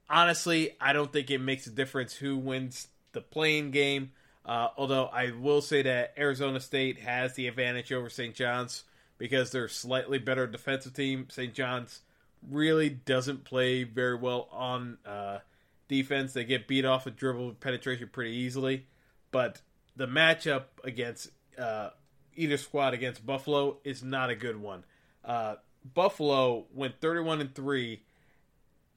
Honestly, 0.08 0.76
I 0.80 0.92
don't 0.92 1.12
think 1.12 1.30
it 1.30 1.38
makes 1.38 1.66
a 1.66 1.70
difference 1.70 2.14
who 2.14 2.36
wins 2.36 2.88
the 3.12 3.20
play-in 3.20 3.72
game. 3.72 4.12
Uh, 4.44 4.68
although 4.76 5.06
I 5.06 5.32
will 5.32 5.60
say 5.60 5.82
that 5.82 6.14
Arizona 6.18 6.60
State 6.60 7.00
has 7.00 7.34
the 7.34 7.46
advantage 7.46 7.92
over 7.92 8.08
St. 8.08 8.34
John's 8.34 8.84
because 9.18 9.50
they're 9.50 9.66
a 9.66 9.70
slightly 9.70 10.18
better 10.18 10.46
defensive 10.46 10.94
team. 10.94 11.26
St. 11.28 11.52
John's 11.52 12.00
really 12.48 12.88
doesn't 12.88 13.44
play 13.44 13.84
very 13.84 14.16
well 14.16 14.48
on 14.50 14.96
uh, 15.04 15.38
defense. 15.88 16.32
They 16.32 16.44
get 16.44 16.66
beat 16.66 16.86
off 16.86 17.04
with 17.04 17.16
dribble 17.16 17.54
penetration 17.60 18.08
pretty 18.10 18.32
easily. 18.32 18.86
But 19.30 19.60
the 19.94 20.06
matchup 20.06 20.64
against 20.82 21.30
uh, 21.58 21.90
either 22.34 22.56
squad 22.56 22.94
against 22.94 23.24
Buffalo 23.26 23.76
is 23.84 24.02
not 24.02 24.30
a 24.30 24.34
good 24.34 24.56
one. 24.56 24.84
Uh, 25.24 25.56
Buffalo 25.94 26.66
went 26.74 27.00
31 27.00 27.40
and 27.40 27.54
3, 27.54 28.02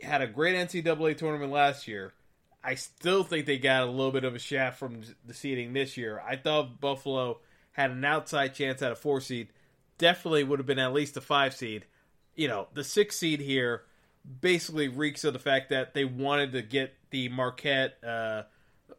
had 0.01 0.21
a 0.21 0.27
great 0.27 0.55
NCAA 0.55 1.17
tournament 1.17 1.51
last 1.51 1.87
year. 1.87 2.13
I 2.63 2.75
still 2.75 3.23
think 3.23 3.45
they 3.45 3.57
got 3.57 3.83
a 3.83 3.91
little 3.91 4.11
bit 4.11 4.23
of 4.23 4.35
a 4.35 4.39
shaft 4.39 4.79
from 4.79 5.01
the 5.25 5.33
seeding 5.33 5.73
this 5.73 5.97
year. 5.97 6.21
I 6.25 6.37
thought 6.37 6.79
Buffalo 6.79 7.39
had 7.73 7.91
an 7.91 8.05
outside 8.05 8.53
chance 8.53 8.81
at 8.81 8.91
a 8.91 8.95
four 8.95 9.19
seed. 9.19 9.49
Definitely 9.97 10.43
would 10.43 10.59
have 10.59 10.65
been 10.65 10.79
at 10.79 10.93
least 10.93 11.17
a 11.17 11.21
five 11.21 11.53
seed 11.53 11.85
you 12.35 12.47
know, 12.47 12.67
the 12.73 12.83
six 12.83 13.17
seed 13.17 13.39
here 13.39 13.83
basically 14.41 14.87
reeks 14.87 15.23
of 15.23 15.33
the 15.33 15.39
fact 15.39 15.69
that 15.69 15.93
they 15.93 16.05
wanted 16.05 16.53
to 16.53 16.61
get 16.61 16.93
the 17.09 17.29
Marquette 17.29 17.97
uh, 18.03 18.43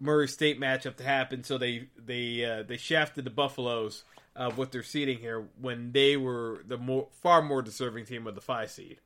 Murray 0.00 0.28
State 0.28 0.60
matchup 0.60 0.96
to 0.96 1.04
happen, 1.04 1.44
so 1.44 1.58
they 1.58 1.88
they 1.98 2.44
uh, 2.44 2.62
they 2.62 2.76
shafted 2.76 3.24
the 3.24 3.30
Buffaloes 3.30 4.04
uh, 4.36 4.50
with 4.56 4.70
their 4.70 4.82
seeding 4.82 5.18
here 5.18 5.46
when 5.60 5.92
they 5.92 6.16
were 6.16 6.62
the 6.66 6.76
more 6.76 7.08
far 7.22 7.42
more 7.42 7.62
deserving 7.62 8.04
team 8.04 8.26
of 8.26 8.34
the 8.34 8.40
five 8.40 8.70
seed. 8.70 8.98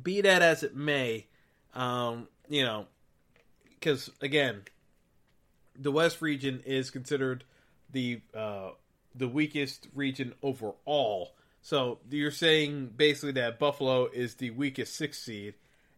Be 0.00 0.20
that 0.22 0.42
as 0.42 0.62
it 0.62 0.74
may, 0.74 1.26
um, 1.74 2.28
you 2.48 2.64
know, 2.64 2.86
because 3.78 4.10
again, 4.20 4.62
the 5.78 5.92
West 5.92 6.22
region 6.22 6.62
is 6.64 6.90
considered 6.90 7.44
the 7.90 8.20
uh, 8.34 8.70
the 9.14 9.28
weakest 9.28 9.88
region 9.94 10.34
overall. 10.42 11.34
So 11.60 11.98
you're 12.10 12.30
saying 12.30 12.92
basically 12.96 13.32
that 13.32 13.58
Buffalo 13.58 14.06
is 14.06 14.34
the 14.34 14.50
weakest 14.50 14.96
six 14.96 15.18
seed, 15.18 15.54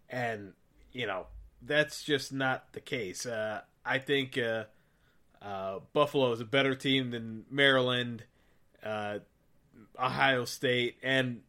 and 0.08 0.52
you 0.92 1.06
know 1.06 1.26
that's 1.62 2.02
just 2.02 2.32
not 2.32 2.72
the 2.72 2.80
case. 2.80 3.26
Uh, 3.26 3.62
I 3.84 3.98
think 3.98 4.38
uh, 4.38 4.64
uh, 5.42 5.80
Buffalo 5.92 6.32
is 6.32 6.40
a 6.40 6.44
better 6.44 6.74
team 6.74 7.10
than 7.10 7.44
Maryland, 7.50 8.24
uh, 8.82 9.18
Ohio 9.98 10.44
State, 10.44 10.96
and 11.02 11.42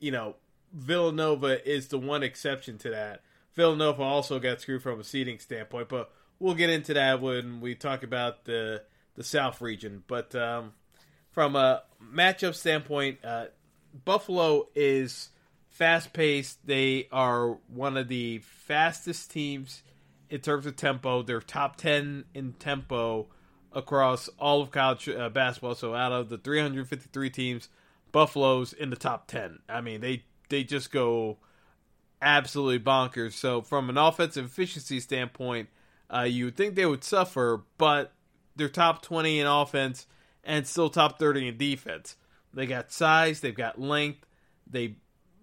you 0.00 0.10
know 0.10 0.36
Villanova 0.72 1.66
is 1.68 1.88
the 1.88 1.98
one 1.98 2.22
exception 2.22 2.78
to 2.78 2.90
that. 2.90 3.22
Villanova 3.54 4.02
also 4.02 4.38
got 4.38 4.60
screwed 4.60 4.82
from 4.82 5.00
a 5.00 5.04
seeding 5.04 5.38
standpoint, 5.38 5.88
but 5.88 6.12
we'll 6.38 6.54
get 6.54 6.70
into 6.70 6.94
that 6.94 7.20
when 7.20 7.60
we 7.60 7.74
talk 7.74 8.02
about 8.02 8.44
the 8.44 8.82
the 9.14 9.24
South 9.24 9.60
region. 9.60 10.04
But 10.06 10.34
um, 10.36 10.74
from 11.32 11.56
a 11.56 11.82
matchup 12.02 12.54
standpoint, 12.54 13.18
uh, 13.24 13.46
Buffalo 14.04 14.68
is 14.74 15.30
fast 15.68 16.12
paced. 16.12 16.64
They 16.66 17.08
are 17.10 17.58
one 17.68 17.96
of 17.96 18.08
the 18.08 18.38
fastest 18.38 19.30
teams 19.30 19.82
in 20.30 20.40
terms 20.40 20.66
of 20.66 20.76
tempo. 20.76 21.22
They're 21.22 21.40
top 21.40 21.76
10 21.76 22.24
in 22.34 22.52
tempo 22.54 23.26
across 23.72 24.28
all 24.38 24.62
of 24.62 24.70
college 24.70 25.08
uh, 25.08 25.28
basketball. 25.28 25.74
So 25.74 25.94
out 25.94 26.12
of 26.12 26.28
the 26.28 26.38
353 26.38 27.30
teams, 27.30 27.68
Buffalo's 28.12 28.72
in 28.72 28.90
the 28.90 28.96
top 28.96 29.26
10. 29.26 29.60
I 29.68 29.80
mean, 29.80 30.00
they, 30.00 30.24
they 30.48 30.64
just 30.64 30.90
go 30.90 31.38
absolutely 32.20 32.78
bonkers. 32.78 33.32
So 33.32 33.62
from 33.62 33.90
an 33.90 33.98
offensive 33.98 34.46
efficiency 34.46 35.00
standpoint, 35.00 35.68
uh, 36.12 36.22
you 36.22 36.46
would 36.46 36.56
think 36.56 36.74
they 36.74 36.86
would 36.86 37.04
suffer, 37.04 37.62
but 37.76 38.12
they're 38.56 38.68
top 38.68 39.02
20 39.02 39.40
in 39.40 39.46
offense 39.46 40.06
and 40.42 40.66
still 40.66 40.90
top 40.90 41.18
30 41.18 41.48
in 41.48 41.56
defense. 41.58 42.16
They 42.52 42.66
got 42.66 42.90
size, 42.90 43.40
they've 43.40 43.54
got 43.54 43.80
length, 43.80 44.26
they 44.68 44.96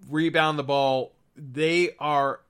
rebound 0.09 0.59
the 0.59 0.63
ball. 0.63 1.15
They 1.35 1.91
are, 1.99 2.41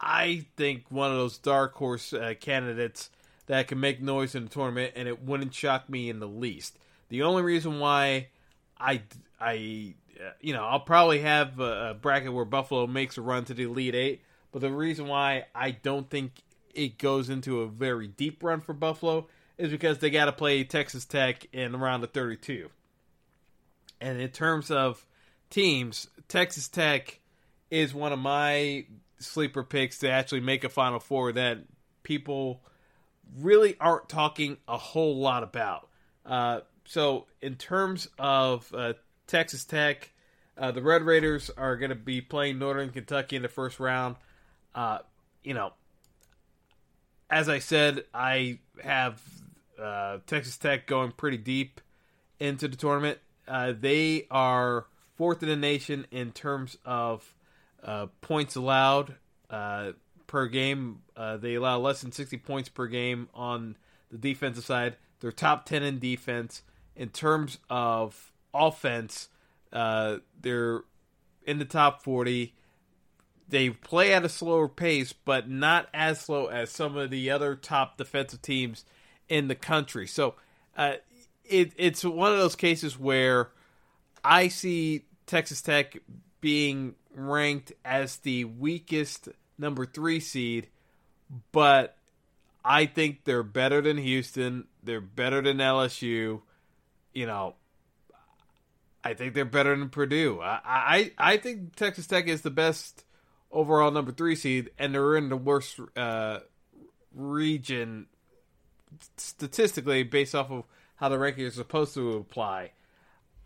I 0.00 0.46
think, 0.56 0.84
one 0.90 1.10
of 1.10 1.16
those 1.16 1.38
dark 1.38 1.74
horse 1.74 2.12
uh, 2.12 2.34
candidates 2.40 3.10
that 3.46 3.66
can 3.68 3.80
make 3.80 4.00
noise 4.00 4.34
in 4.34 4.44
the 4.44 4.50
tournament, 4.50 4.92
and 4.94 5.08
it 5.08 5.22
wouldn't 5.22 5.54
shock 5.54 5.88
me 5.88 6.10
in 6.10 6.20
the 6.20 6.28
least. 6.28 6.78
The 7.08 7.22
only 7.22 7.42
reason 7.42 7.80
why 7.80 8.28
I, 8.78 9.02
I, 9.40 9.94
you 10.40 10.52
know, 10.52 10.64
I'll 10.64 10.80
probably 10.80 11.20
have 11.20 11.60
a, 11.60 11.90
a 11.90 11.94
bracket 11.94 12.32
where 12.32 12.44
Buffalo 12.44 12.86
makes 12.86 13.18
a 13.18 13.22
run 13.22 13.44
to 13.46 13.54
the 13.54 13.64
Elite 13.64 13.94
Eight, 13.94 14.22
but 14.52 14.60
the 14.60 14.70
reason 14.70 15.06
why 15.06 15.46
I 15.54 15.72
don't 15.72 16.08
think 16.08 16.32
it 16.74 16.98
goes 16.98 17.28
into 17.28 17.60
a 17.62 17.68
very 17.68 18.06
deep 18.08 18.42
run 18.42 18.60
for 18.60 18.72
Buffalo 18.72 19.26
is 19.56 19.70
because 19.70 19.98
they 19.98 20.10
got 20.10 20.26
to 20.26 20.32
play 20.32 20.64
Texas 20.64 21.04
Tech 21.04 21.46
in 21.52 21.72
the 21.72 22.10
32. 22.12 22.70
And 24.00 24.20
in 24.20 24.28
terms 24.28 24.70
of 24.70 25.04
teams, 25.50 26.08
Texas 26.28 26.68
Tech 26.68 27.18
is 27.70 27.92
one 27.92 28.12
of 28.12 28.18
my 28.18 28.86
sleeper 29.18 29.64
picks 29.64 29.98
to 29.98 30.10
actually 30.10 30.40
make 30.40 30.62
a 30.64 30.68
Final 30.68 31.00
Four 31.00 31.32
that 31.32 31.58
people 32.04 32.62
really 33.36 33.76
aren't 33.80 34.08
talking 34.08 34.56
a 34.68 34.78
whole 34.78 35.18
lot 35.18 35.42
about. 35.42 35.88
Uh, 36.24 36.60
so, 36.84 37.26
in 37.42 37.56
terms 37.56 38.08
of 38.18 38.72
uh, 38.74 38.94
Texas 39.28 39.64
Tech, 39.64 40.10
uh, 40.56 40.72
the 40.72 40.82
Red 40.82 41.02
Raiders 41.02 41.50
are 41.56 41.76
going 41.76 41.90
to 41.90 41.94
be 41.94 42.20
playing 42.20 42.58
Northern 42.58 42.90
Kentucky 42.90 43.36
in 43.36 43.42
the 43.42 43.48
first 43.48 43.78
round. 43.78 44.16
Uh, 44.74 44.98
you 45.44 45.54
know, 45.54 45.72
as 47.30 47.48
I 47.48 47.60
said, 47.60 48.04
I 48.12 48.58
have 48.82 49.22
uh, 49.80 50.18
Texas 50.26 50.56
Tech 50.56 50.86
going 50.86 51.12
pretty 51.12 51.36
deep 51.36 51.80
into 52.40 52.66
the 52.66 52.76
tournament. 52.76 53.18
Uh, 53.46 53.72
they 53.78 54.26
are 54.30 54.86
fourth 55.16 55.42
in 55.42 55.48
the 55.48 55.56
nation 55.56 56.06
in 56.10 56.32
terms 56.32 56.76
of 56.84 57.34
uh, 57.84 58.06
points 58.20 58.56
allowed 58.56 59.14
uh, 59.50 59.92
per 60.26 60.46
game. 60.46 61.02
They 61.38 61.54
allow 61.54 61.78
less 61.78 62.00
than 62.00 62.12
60 62.12 62.38
points 62.38 62.68
per 62.68 62.86
game 62.86 63.28
on 63.34 63.76
the 64.10 64.18
defensive 64.18 64.64
side. 64.64 64.96
They're 65.20 65.32
top 65.32 65.66
10 65.66 65.82
in 65.82 65.98
defense. 65.98 66.62
In 66.96 67.10
terms 67.10 67.58
of 67.70 68.32
offense, 68.58 69.28
uh, 69.72 70.18
they're 70.40 70.82
in 71.46 71.58
the 71.58 71.64
top 71.64 72.02
40. 72.02 72.54
They 73.48 73.70
play 73.70 74.12
at 74.12 74.24
a 74.24 74.28
slower 74.28 74.68
pace, 74.68 75.12
but 75.12 75.48
not 75.48 75.88
as 75.94 76.20
slow 76.20 76.46
as 76.46 76.70
some 76.70 76.96
of 76.96 77.10
the 77.10 77.30
other 77.30 77.54
top 77.54 77.96
defensive 77.96 78.42
teams 78.42 78.84
in 79.28 79.48
the 79.48 79.54
country. 79.54 80.06
So 80.06 80.34
uh, 80.76 80.94
it, 81.44 81.72
it's 81.76 82.04
one 82.04 82.32
of 82.32 82.38
those 82.38 82.56
cases 82.56 82.98
where 82.98 83.50
I 84.22 84.48
see 84.48 85.04
Texas 85.26 85.62
Tech 85.62 85.96
being 86.40 86.94
ranked 87.14 87.72
as 87.84 88.16
the 88.18 88.44
weakest 88.44 89.28
number 89.58 89.86
three 89.86 90.20
seed, 90.20 90.68
but 91.52 91.96
I 92.64 92.86
think 92.86 93.24
they're 93.24 93.42
better 93.42 93.80
than 93.80 93.96
Houston. 93.96 94.66
They're 94.82 95.00
better 95.00 95.40
than 95.40 95.58
LSU. 95.58 96.42
You 97.12 97.26
know, 97.26 97.54
I 99.08 99.14
think 99.14 99.32
they're 99.32 99.46
better 99.46 99.74
than 99.74 99.88
Purdue. 99.88 100.42
I, 100.42 100.60
I, 100.66 101.12
I 101.16 101.36
think 101.38 101.76
Texas 101.76 102.06
Tech 102.06 102.28
is 102.28 102.42
the 102.42 102.50
best 102.50 103.04
overall 103.50 103.90
number 103.90 104.12
three 104.12 104.36
seed, 104.36 104.70
and 104.78 104.94
they're 104.94 105.16
in 105.16 105.30
the 105.30 105.36
worst 105.36 105.80
uh, 105.96 106.40
region 107.14 108.06
statistically 109.16 110.02
based 110.02 110.34
off 110.34 110.50
of 110.50 110.64
how 110.96 111.08
the 111.08 111.18
ranking 111.18 111.46
is 111.46 111.54
supposed 111.54 111.94
to 111.94 112.16
apply. 112.16 112.72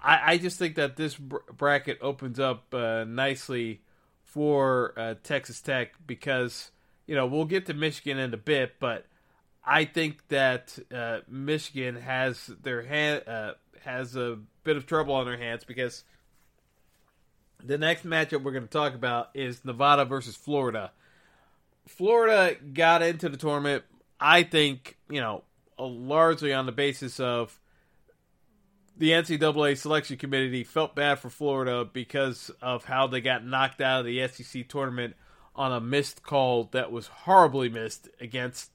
I, 0.01 0.33
I 0.33 0.39
just 0.39 0.59
think 0.59 0.75
that 0.75 0.97
this 0.97 1.17
bracket 1.17 1.99
opens 2.01 2.41
up 2.41 2.75
uh, 2.75 3.05
nicely 3.05 3.83
for 4.25 4.95
uh, 4.97 5.15
Texas 5.23 5.61
Tech 5.61 5.93
because 6.05 6.73
you 7.07 7.15
know 7.15 7.27
we'll 7.27 7.45
get 7.45 7.67
to 7.67 7.75
Michigan 7.75 8.19
in 8.19 8.35
a 8.35 8.39
bit, 8.39 8.81
but 8.81 9.07
I 9.65 9.85
think 9.85 10.27
that 10.27 10.77
uh, 10.93 11.19
Michigan 11.29 11.95
has 11.95 12.47
their 12.47 12.83
hand 12.83 13.23
uh, 13.29 13.53
has 13.85 14.17
a 14.17 14.39
bit 14.65 14.77
of 14.77 14.87
trouble 14.87 15.15
on 15.15 15.27
their 15.27 15.37
hands 15.37 15.65
because 15.65 16.05
the 17.65 17.79
next 17.79 18.05
matchup 18.05 18.43
we're 18.43 18.53
going 18.53 18.65
to 18.65 18.71
talk 18.71 18.95
about 18.95 19.31
is 19.35 19.65
Nevada 19.65 20.05
versus 20.05 20.37
Florida. 20.37 20.93
Florida 21.87 22.57
got 22.73 23.03
into 23.03 23.29
the 23.29 23.37
tournament, 23.37 23.85
I 24.21 24.43
think, 24.43 24.99
you 25.11 25.21
know, 25.21 25.45
largely 25.79 26.53
on 26.53 26.67
the 26.67 26.73
basis 26.73 27.19
of 27.19 27.59
the 28.97 29.11
NCAA 29.11 29.77
selection 29.77 30.17
committee 30.17 30.65
felt 30.65 30.95
bad 30.95 31.19
for 31.19 31.31
Florida 31.31 31.85
because 31.91 32.51
of 32.61 32.85
how 32.85 33.07
they 33.07 33.21
got 33.21 33.45
knocked 33.45 33.81
out 33.81 34.01
of 34.01 34.07
the 34.07 34.27
SEC 34.29 34.69
tournament 34.69 35.17
on 35.57 35.73
a 35.73 35.81
missed 35.81 36.23
call 36.23 36.65
that 36.73 36.93
was 36.93 37.07
horribly 37.09 37.69
missed 37.69 38.09
against 38.21 38.71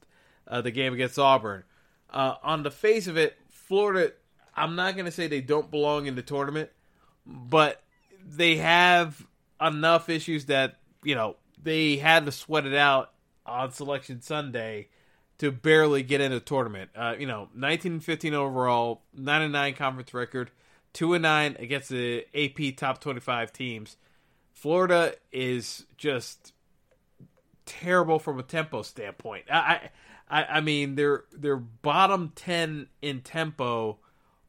uh, 0.48 0.62
the 0.62 0.72
game 0.72 0.94
against 0.94 1.18
Auburn. 1.18 1.64
Uh, 2.10 2.36
on 2.44 2.64
the 2.64 2.72
face 2.72 3.08
of 3.08 3.18
it, 3.18 3.38
Florida, 3.50 4.14
I'm 4.58 4.76
not 4.76 4.96
going 4.96 5.06
to 5.06 5.12
say 5.12 5.28
they 5.28 5.42
don't 5.42 5.70
belong 5.70 6.08
in 6.08 6.16
the 6.16 6.24
tournament, 6.24 6.72
but 7.26 7.82
they 8.26 8.58
have 8.58 9.26
enough 9.62 10.10
issues 10.10 10.46
that, 10.46 10.80
you 11.04 11.16
know, 11.16 11.36
they 11.62 11.98
had 11.98 12.26
to 12.26 12.32
sweat 12.32 12.66
it 12.66 12.74
out 12.74 13.12
on 13.46 13.72
Selection 13.72 14.22
Sunday 14.22 14.90
to 15.38 15.52
barely 15.52 16.02
get 16.02 16.22
into 16.22 16.40
the 16.40 16.46
tournament. 16.46 16.90
Uh, 16.96 17.16
you 17.18 17.28
know, 17.28 17.50
19 17.54 17.94
and 17.94 18.04
15 18.04 18.34
overall, 18.34 19.04
9 19.14 19.42
and 19.44 19.54
9 19.54 19.74
conference 19.76 20.14
record, 20.14 20.52
2 20.94 21.14
and 21.14 21.22
9 21.22 21.58
against 21.60 21.90
the 21.90 22.26
AP 22.34 22.76
top 22.76 23.00
25 23.00 23.54
teams. 23.54 23.98
Florida 24.54 25.14
is 25.32 25.86
just 25.98 26.54
terrible 27.66 28.18
from 28.18 28.40
a 28.40 28.44
tempo 28.44 28.82
standpoint. 28.82 29.46
I, 29.52 29.92
I, 30.30 30.44
I 30.46 30.62
mean, 30.62 30.96
they're 30.96 31.26
they're 31.32 31.58
bottom 31.58 32.32
10 32.36 32.88
in 33.04 33.22
tempo 33.22 34.00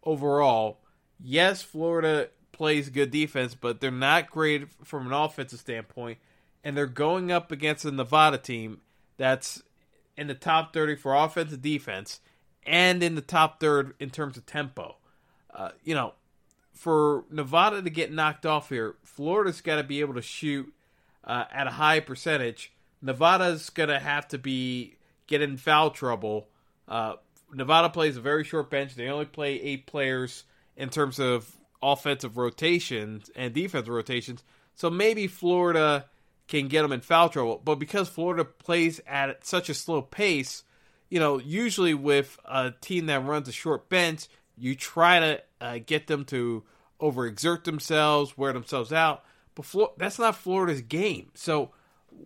overall. 0.05 0.79
Yes, 1.23 1.63
Florida 1.63 2.29
plays 2.53 2.89
good 2.89 3.11
defense, 3.11 3.55
but 3.55 3.81
they're 3.81 3.91
not 3.91 4.31
great 4.31 4.69
from 4.85 5.07
an 5.07 5.13
offensive 5.13 5.61
standpoint. 5.61 6.19
And 6.65 6.77
they're 6.77 6.87
going 6.87 7.31
up 7.31 7.53
against 7.53 7.85
a 7.85 7.91
Nevada 7.91 8.39
team 8.39 8.81
that's 9.17 9.63
in 10.17 10.27
the 10.27 10.35
top 10.35 10.75
30 10.75 10.97
for 10.97 11.15
offense 11.15 11.57
defense, 11.57 12.21
and 12.67 13.03
in 13.03 13.15
the 13.15 13.21
top 13.21 13.61
third 13.61 13.95
in 14.01 14.11
terms 14.11 14.37
of 14.37 14.45
tempo. 14.45 14.97
Uh, 15.55 15.71
you 15.85 15.95
know, 15.95 16.13
for 16.75 17.25
Nevada 17.31 17.81
to 17.81 17.91
get 17.91 18.13
knocked 18.13 18.45
off 18.45 18.69
here, 18.69 18.97
Florida's 19.05 19.61
got 19.61 19.77
to 19.77 19.85
be 19.85 20.01
able 20.01 20.15
to 20.15 20.23
shoot 20.23 20.73
uh, 21.25 21.45
at 21.53 21.67
a 21.67 21.71
high 21.71 22.01
percentage. 22.01 22.73
Nevada's 23.01 23.71
going 23.71 23.89
to 23.89 23.99
have 24.01 24.27
to 24.29 24.39
be 24.39 24.97
get 25.29 25.41
in 25.41 25.57
foul 25.57 25.91
trouble. 25.91 26.49
Uh, 26.89 27.15
Nevada 27.53 27.89
plays 27.89 28.17
a 28.17 28.21
very 28.21 28.45
short 28.45 28.71
bench. 28.71 28.95
They 28.95 29.09
only 29.09 29.25
play 29.25 29.61
eight 29.61 29.87
players 29.87 30.45
in 30.77 30.91
terms 30.91 31.19
of 31.19 31.51
offensive 31.83 32.37
rotations 32.37 33.31
and 33.35 33.55
defensive 33.55 33.93
rotations. 33.93 34.43
So 34.75 34.91
maybe 34.91 35.27
Florida 35.27 36.07
can 36.47 36.69
get 36.69 36.83
them 36.83 36.93
in 36.93 37.01
foul 37.01 37.29
trouble. 37.29 37.61
But 37.63 37.77
because 37.77 38.09
Florida 38.09 38.45
plays 38.45 39.01
at 39.07 39.47
such 39.47 39.69
a 39.69 39.75
slow 39.75 40.03
pace, 40.03 40.65
you 41.09 41.21
know, 41.21 41.39
usually 41.39 41.95
with 41.95 42.39
a 42.45 42.73
team 42.81 43.07
that 43.07 43.25
runs 43.25 43.49
a 43.49 43.53
short 43.53 43.89
bench, 43.89 44.27
you 44.57 44.75
try 44.75 45.21
to 45.21 45.43
uh, 45.61 45.79
get 45.85 46.07
them 46.07 46.25
to 46.27 46.65
overexert 47.01 47.65
themselves, 47.65 48.37
wear 48.37 48.53
themselves 48.53 48.93
out. 48.93 49.25
But 49.55 49.99
that's 49.99 50.19
not 50.19 50.37
Florida's 50.37 50.83
game. 50.83 51.31
So 51.35 51.71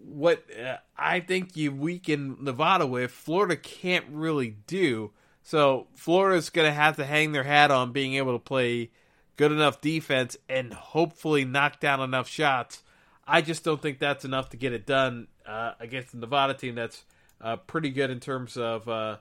what 0.04 0.44
uh, 0.58 0.76
I 0.96 1.20
think 1.20 1.56
you 1.56 1.72
weaken 1.72 2.38
Nevada 2.40 2.87
with, 2.87 3.11
Florida 3.11 3.56
can't 3.56 4.06
really 4.11 4.56
do. 4.66 5.12
So 5.42 5.88
Florida's 5.94 6.50
going 6.50 6.68
to 6.68 6.75
have 6.75 6.96
to 6.96 7.04
hang 7.04 7.32
their 7.32 7.42
hat 7.42 7.70
on 7.70 7.92
being 7.92 8.14
able 8.14 8.32
to 8.32 8.38
play 8.38 8.90
good 9.37 9.52
enough 9.52 9.80
defense 9.80 10.37
and 10.49 10.72
hopefully 10.72 11.44
knock 11.44 11.81
down 11.81 12.00
enough 12.00 12.28
shots 12.28 12.83
I 13.26 13.40
just 13.40 13.64
don't 13.64 13.81
think 13.81 13.98
that's 13.98 14.24
enough 14.24 14.50
to 14.50 14.57
get 14.57 14.72
it 14.72 14.87
done 14.87 15.28
uh, 15.46 15.72
against 15.81 16.12
the 16.12 16.18
Nevada 16.18 16.55
team 16.55 16.74
that's 16.74 17.05
uh, 17.40 17.57
pretty 17.57 17.90
good 17.90 18.11
in 18.11 18.20
terms 18.20 18.57
of 18.57 18.88
uh, 18.88 19.18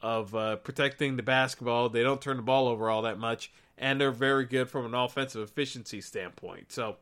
of 0.00 0.34
uh, 0.34 0.56
protecting 0.56 1.16
the 1.16 1.22
basketball. 1.22 1.88
They 1.88 2.02
don't 2.02 2.20
turn 2.20 2.36
the 2.36 2.42
ball 2.42 2.68
over 2.68 2.88
all 2.88 3.02
that 3.02 3.18
much, 3.18 3.52
and 3.76 4.00
they're 4.00 4.12
very 4.12 4.44
good 4.44 4.68
from 4.68 4.86
an 4.86 4.94
offensive 4.94 5.42
efficiency 5.42 6.00
standpoint. 6.00 6.72
So 6.72 6.96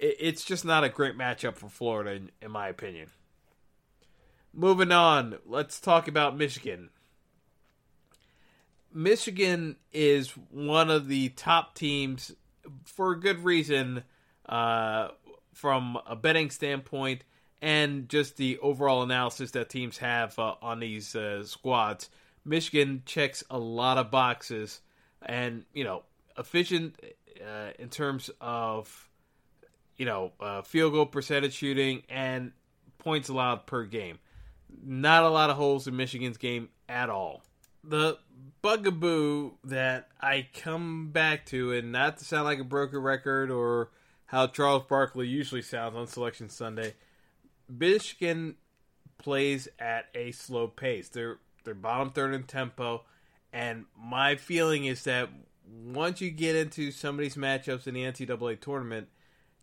it's 0.00 0.44
just 0.44 0.64
not 0.64 0.82
a 0.82 0.88
great 0.88 1.16
matchup 1.16 1.56
for 1.56 1.68
Florida, 1.68 2.12
in, 2.12 2.30
in 2.40 2.50
my 2.50 2.68
opinion. 2.68 3.08
Moving 4.52 4.90
on, 4.90 5.36
let's 5.46 5.78
talk 5.78 6.08
about 6.08 6.36
Michigan. 6.36 6.90
Michigan 8.92 9.76
is 9.92 10.30
one 10.50 10.90
of 10.90 11.06
the 11.06 11.28
top 11.30 11.74
teams 11.74 12.32
for 12.84 13.12
a 13.12 13.20
good 13.20 13.44
reason 13.44 14.02
uh, 14.48 15.08
from 15.54 15.98
a 16.06 16.16
betting 16.16 16.50
standpoint 16.50 17.22
and 17.62 18.08
just 18.08 18.36
the 18.36 18.58
overall 18.58 19.02
analysis 19.02 19.50
that 19.52 19.68
teams 19.68 19.98
have 19.98 20.36
uh, 20.38 20.54
on 20.62 20.80
these 20.80 21.14
uh, 21.14 21.44
squads. 21.44 22.08
Michigan 22.44 23.02
checks 23.04 23.44
a 23.50 23.58
lot 23.58 23.98
of 23.98 24.10
boxes 24.10 24.80
and, 25.22 25.64
you 25.74 25.84
know, 25.84 26.02
efficient 26.38 26.98
uh, 27.40 27.70
in 27.78 27.90
terms 27.90 28.30
of, 28.40 29.09
you 30.00 30.06
know, 30.06 30.32
uh, 30.40 30.62
field 30.62 30.94
goal 30.94 31.04
percentage 31.04 31.52
shooting 31.52 32.02
and 32.08 32.52
points 32.96 33.28
allowed 33.28 33.66
per 33.66 33.84
game. 33.84 34.18
Not 34.82 35.24
a 35.24 35.28
lot 35.28 35.50
of 35.50 35.58
holes 35.58 35.86
in 35.86 35.94
Michigan's 35.94 36.38
game 36.38 36.70
at 36.88 37.10
all. 37.10 37.42
The 37.84 38.16
bugaboo 38.62 39.50
that 39.64 40.08
I 40.18 40.48
come 40.54 41.10
back 41.10 41.44
to, 41.46 41.72
and 41.72 41.92
not 41.92 42.16
to 42.16 42.24
sound 42.24 42.44
like 42.44 42.60
a 42.60 42.64
broken 42.64 43.00
record 43.00 43.50
or 43.50 43.90
how 44.24 44.46
Charles 44.46 44.84
Barkley 44.88 45.28
usually 45.28 45.60
sounds 45.60 45.94
on 45.94 46.06
Selection 46.06 46.48
Sunday. 46.48 46.94
Michigan 47.68 48.54
plays 49.18 49.68
at 49.78 50.06
a 50.14 50.32
slow 50.32 50.66
pace. 50.66 51.10
They're 51.10 51.40
they're 51.64 51.74
bottom 51.74 52.08
third 52.08 52.32
in 52.32 52.44
tempo, 52.44 53.04
and 53.52 53.84
my 54.02 54.36
feeling 54.36 54.86
is 54.86 55.04
that 55.04 55.28
once 55.70 56.22
you 56.22 56.30
get 56.30 56.56
into 56.56 56.90
some 56.90 57.16
of 57.16 57.20
these 57.20 57.36
matchups 57.36 57.86
in 57.86 57.92
the 57.92 58.04
NCAA 58.04 58.58
tournament, 58.60 59.08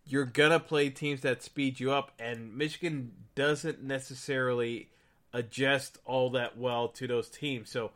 you're 0.08 0.26
gonna 0.26 0.60
play 0.60 0.90
teams 0.90 1.22
that 1.22 1.44
speed 1.44 1.80
you 1.80 1.92
up, 1.92 2.12
and 2.18 2.56
Michigan 2.56 3.12
doesn't 3.36 3.84
necessarily 3.84 4.90
adjust 5.34 5.98
all 6.06 6.30
that 6.32 6.58
well 6.58 6.88
to 6.88 7.08
those 7.08 7.30
teams. 7.30 7.70
So, 7.70 7.92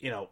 you 0.00 0.10
know, 0.10 0.30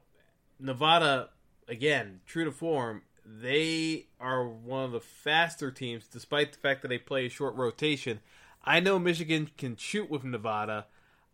Nevada 0.58 1.30
again, 1.68 2.20
true 2.26 2.44
to 2.44 2.52
form, 2.52 3.02
they 3.24 4.06
are 4.20 4.46
one 4.46 4.84
of 4.84 4.92
the 4.92 5.00
faster 5.00 5.70
teams, 5.70 6.06
despite 6.06 6.52
the 6.52 6.58
fact 6.58 6.82
that 6.82 6.88
they 6.88 6.98
play 6.98 7.26
a 7.26 7.30
short 7.30 7.54
rotation. 7.54 8.20
I 8.64 8.80
know 8.80 8.98
Michigan 8.98 9.50
can 9.56 9.76
shoot 9.76 10.10
with 10.10 10.24
Nevada. 10.24 10.86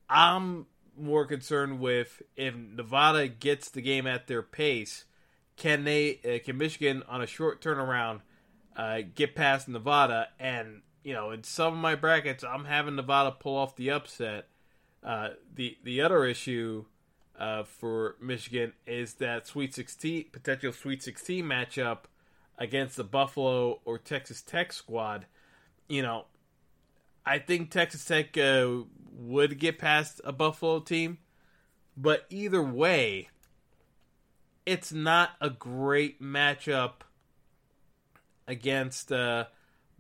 I'm 0.09 0.67
more 0.97 1.27
concerned 1.27 1.81
with 1.81 2.23
if 2.37 2.55
Nevada 2.57 3.29
gets 3.29 3.71
the 3.71 3.81
game 3.81 4.07
at 4.07 4.27
their 4.27 4.43
pace. 4.43 5.05
Can 5.57 5.85
they? 5.85 6.21
Uh, 6.25 6.45
can 6.45 6.57
Michigan 6.57 7.03
on 7.09 7.21
a 7.21 7.27
short 7.27 7.61
turnaround 7.61 8.21
uh, 8.79 9.01
get 9.15 9.35
past 9.35 9.69
Nevada? 9.69 10.29
And 10.39 10.81
you 11.03 11.13
know, 11.13 11.33
in 11.33 11.43
some 11.43 11.75
of 11.75 11.79
my 11.79 11.95
brackets, 11.95 12.43
I'm 12.43 12.65
having 12.65 12.97
Nevada 12.97 13.33
pull 13.33 13.57
off 13.57 13.77
the 13.77 13.91
upset. 13.91 14.49
Uh, 15.03 15.31
the 15.55 15.77
the 15.85 16.01
other 16.01 16.25
issue 16.25 16.85
uh, 17.39 17.65
for 17.65 18.17
Michigan 18.21 18.73
is 18.87 19.15
that 19.15 19.47
Sweet 19.47 19.75
16 19.75 20.27
potential 20.33 20.73
Sweet 20.73 21.03
16 21.03 21.45
matchup 21.45 21.99
against 22.59 22.97
the 22.97 23.05
Buffalo 23.05 23.81
or 23.85 23.99
Texas 23.99 24.43
Tech 24.43 24.73
squad. 24.73 25.27
You 25.89 26.03
know, 26.03 26.27
I 27.25 27.39
think 27.39 27.71
Texas 27.71 28.05
Tech 28.05 28.37
uh, 28.37 28.79
would 29.13 29.59
get 29.59 29.79
past 29.79 30.21
a 30.25 30.33
Buffalo 30.33 30.81
team, 30.81 31.19
but 31.97 32.27
either 32.31 32.63
way, 32.63 33.29
it's 34.67 34.93
not 34.93 35.31
a 35.41 35.49
great 35.49 36.21
matchup 36.21 37.03
against 38.49 39.13
uh, 39.13 39.45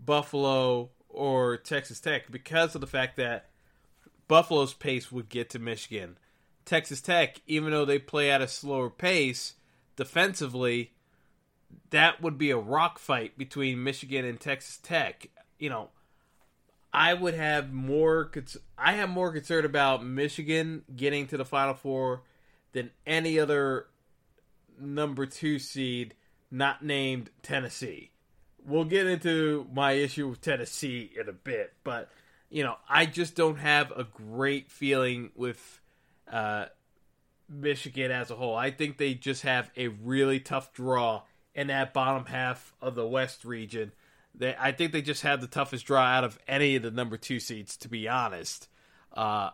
Buffalo 0.04 0.90
or 1.08 1.56
Texas 1.56 2.00
Tech 2.00 2.30
because 2.32 2.74
of 2.74 2.80
the 2.80 2.86
fact 2.88 3.16
that 3.16 3.50
Buffalo's 4.26 4.74
pace 4.74 5.12
would 5.12 5.28
get 5.28 5.50
to 5.50 5.60
Michigan 5.60 6.18
Texas 6.68 7.00
Tech, 7.00 7.40
even 7.46 7.70
though 7.70 7.86
they 7.86 7.98
play 7.98 8.30
at 8.30 8.42
a 8.42 8.46
slower 8.46 8.90
pace 8.90 9.54
defensively, 9.96 10.92
that 11.88 12.20
would 12.20 12.36
be 12.36 12.50
a 12.50 12.58
rock 12.58 12.98
fight 12.98 13.38
between 13.38 13.82
Michigan 13.82 14.26
and 14.26 14.38
Texas 14.38 14.76
Tech. 14.76 15.30
You 15.58 15.70
know, 15.70 15.88
I 16.92 17.14
would 17.14 17.32
have 17.32 17.72
more. 17.72 18.30
I 18.76 18.92
have 18.92 19.08
more 19.08 19.32
concern 19.32 19.64
about 19.64 20.04
Michigan 20.04 20.82
getting 20.94 21.26
to 21.28 21.38
the 21.38 21.44
Final 21.46 21.72
Four 21.72 22.20
than 22.72 22.90
any 23.06 23.40
other 23.40 23.86
number 24.78 25.24
two 25.24 25.58
seed 25.58 26.14
not 26.50 26.84
named 26.84 27.30
Tennessee. 27.42 28.10
We'll 28.64 28.84
get 28.84 29.06
into 29.06 29.66
my 29.72 29.92
issue 29.92 30.28
with 30.28 30.40
Tennessee 30.40 31.10
in 31.18 31.28
a 31.28 31.32
bit, 31.32 31.72
but 31.84 32.10
you 32.50 32.62
know, 32.62 32.76
I 32.88 33.06
just 33.06 33.34
don't 33.34 33.58
have 33.58 33.90
a 33.92 34.04
great 34.04 34.70
feeling 34.70 35.30
with 35.34 35.80
uh, 36.30 36.66
Michigan 37.48 38.10
as 38.10 38.30
a 38.30 38.36
whole. 38.36 38.56
I 38.56 38.70
think 38.70 38.96
they 38.96 39.14
just 39.14 39.42
have 39.42 39.70
a 39.76 39.88
really 39.88 40.40
tough 40.40 40.72
draw 40.72 41.22
in 41.54 41.66
that 41.66 41.92
bottom 41.92 42.26
half 42.26 42.72
of 42.80 42.94
the 42.94 43.06
West 43.06 43.44
region. 43.44 43.92
They, 44.34 44.54
I 44.58 44.72
think 44.72 44.92
they 44.92 45.02
just 45.02 45.22
had 45.22 45.40
the 45.40 45.46
toughest 45.46 45.84
draw 45.86 46.02
out 46.02 46.24
of 46.24 46.38
any 46.46 46.76
of 46.76 46.82
the 46.82 46.90
number 46.90 47.16
two 47.16 47.40
seeds, 47.40 47.76
to 47.78 47.88
be 47.88 48.08
honest. 48.08 48.68
Uh, 49.12 49.50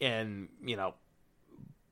and 0.00 0.48
you 0.64 0.76
know, 0.76 0.94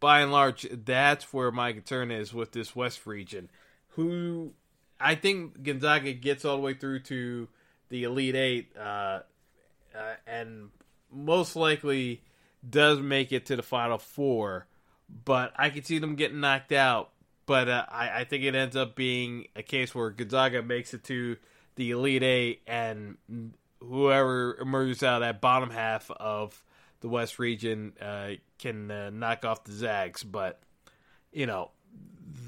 by 0.01 0.20
and 0.20 0.33
large, 0.33 0.66
that's 0.70 1.33
where 1.33 1.53
my 1.53 1.73
concern 1.73 2.11
is 2.11 2.33
with 2.33 2.53
this 2.53 2.75
West 2.75 3.07
region. 3.07 3.51
Who 3.94 4.55
I 5.00 5.14
think 5.14 5.62
Gonzaga 5.62 6.12
gets 6.12 6.44
all 6.44 6.56
the 6.56 6.62
way 6.62 6.74
through 6.74 7.00
to 7.00 7.48
the 7.88 8.04
Elite 8.04 8.36
Eight, 8.36 8.72
uh, 8.78 9.20
uh, 9.94 10.14
and 10.26 10.70
most 11.10 11.56
likely 11.56 12.22
does 12.68 13.00
make 13.00 13.32
it 13.32 13.46
to 13.46 13.56
the 13.56 13.62
Final 13.62 13.98
Four. 13.98 14.66
But 15.24 15.52
I 15.56 15.70
could 15.70 15.86
see 15.86 15.98
them 15.98 16.14
getting 16.14 16.40
knocked 16.40 16.72
out. 16.72 17.10
But 17.46 17.68
uh, 17.68 17.86
I, 17.88 18.20
I 18.20 18.24
think 18.24 18.44
it 18.44 18.54
ends 18.54 18.76
up 18.76 18.94
being 18.94 19.46
a 19.56 19.62
case 19.62 19.92
where 19.92 20.10
Gonzaga 20.10 20.62
makes 20.62 20.94
it 20.94 21.02
to 21.04 21.36
the 21.74 21.90
Elite 21.90 22.22
Eight, 22.22 22.62
and 22.66 23.16
whoever 23.80 24.56
emerges 24.60 25.02
out 25.02 25.14
of 25.16 25.20
that 25.22 25.40
bottom 25.40 25.70
half 25.70 26.10
of 26.12 26.62
the 27.00 27.08
West 27.08 27.40
region 27.40 27.94
uh, 28.00 28.32
can 28.58 28.90
uh, 28.90 29.10
knock 29.10 29.44
off 29.44 29.64
the 29.64 29.72
Zags. 29.72 30.22
But, 30.22 30.60
you 31.32 31.46
know, 31.46 31.72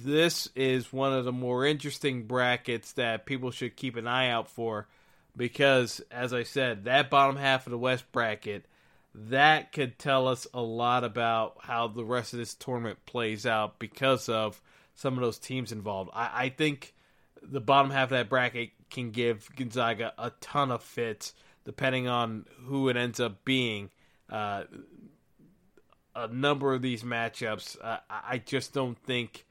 this 0.05 0.49
is 0.55 0.93
one 0.93 1.13
of 1.13 1.25
the 1.25 1.33
more 1.33 1.65
interesting 1.65 2.25
brackets 2.25 2.93
that 2.95 3.27
people 3.27 3.51
should 3.51 3.77
keep 3.77 3.97
an 3.97 4.07
eye 4.07 4.31
out 4.31 4.49
for 4.49 4.89
because, 5.37 6.01
as 6.11 6.33
I 6.33 6.43
said, 6.43 6.85
that 6.85 7.11
bottom 7.11 7.37
half 7.37 7.67
of 7.67 7.71
the 7.71 7.79
West 7.79 8.11
bracket 8.13 8.67
that 9.15 9.73
could 9.73 9.99
tell 9.99 10.27
us 10.27 10.47
a 10.55 10.61
lot 10.61 11.05
about 11.05 11.57
how 11.61 11.89
the 11.89 12.05
rest 12.05 12.33
of 12.33 12.39
this 12.39 12.55
tournament 12.55 12.99
plays 13.05 13.47
out 13.47 13.79
because 13.79 14.29
of 14.29 14.61
some 14.95 15.15
of 15.15 15.21
those 15.21 15.39
teams 15.39 15.73
involved. 15.73 16.11
I, 16.15 16.45
I 16.45 16.49
think 16.49 16.95
the 17.43 17.61
bottom 17.61 17.91
half 17.91 18.05
of 18.05 18.11
that 18.11 18.29
bracket 18.29 18.71
can 18.91 19.11
give 19.11 19.49
Gonzaga 19.57 20.15
a 20.19 20.31
ton 20.41 20.71
of 20.71 20.83
fits 20.83 21.35
depending 21.65 22.09
on 22.09 22.47
who 22.65 22.89
it 22.89 22.97
ends 22.97 23.21
up 23.21 23.45
being. 23.45 23.91
Uh, 24.31 24.65
a 26.15 26.29
number 26.29 26.75
of 26.75 26.83
these 26.83 27.03
matchups, 27.03 27.77
uh, 27.83 27.99
I 28.09 28.39
just 28.45 28.73
don't 28.73 28.99
think 28.99 29.47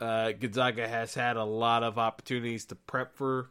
uh, 0.00 0.32
Gonzaga 0.32 0.86
has 0.86 1.14
had 1.14 1.36
a 1.36 1.44
lot 1.44 1.82
of 1.82 1.98
opportunities 1.98 2.64
to 2.66 2.74
prep 2.74 3.14
for 3.14 3.50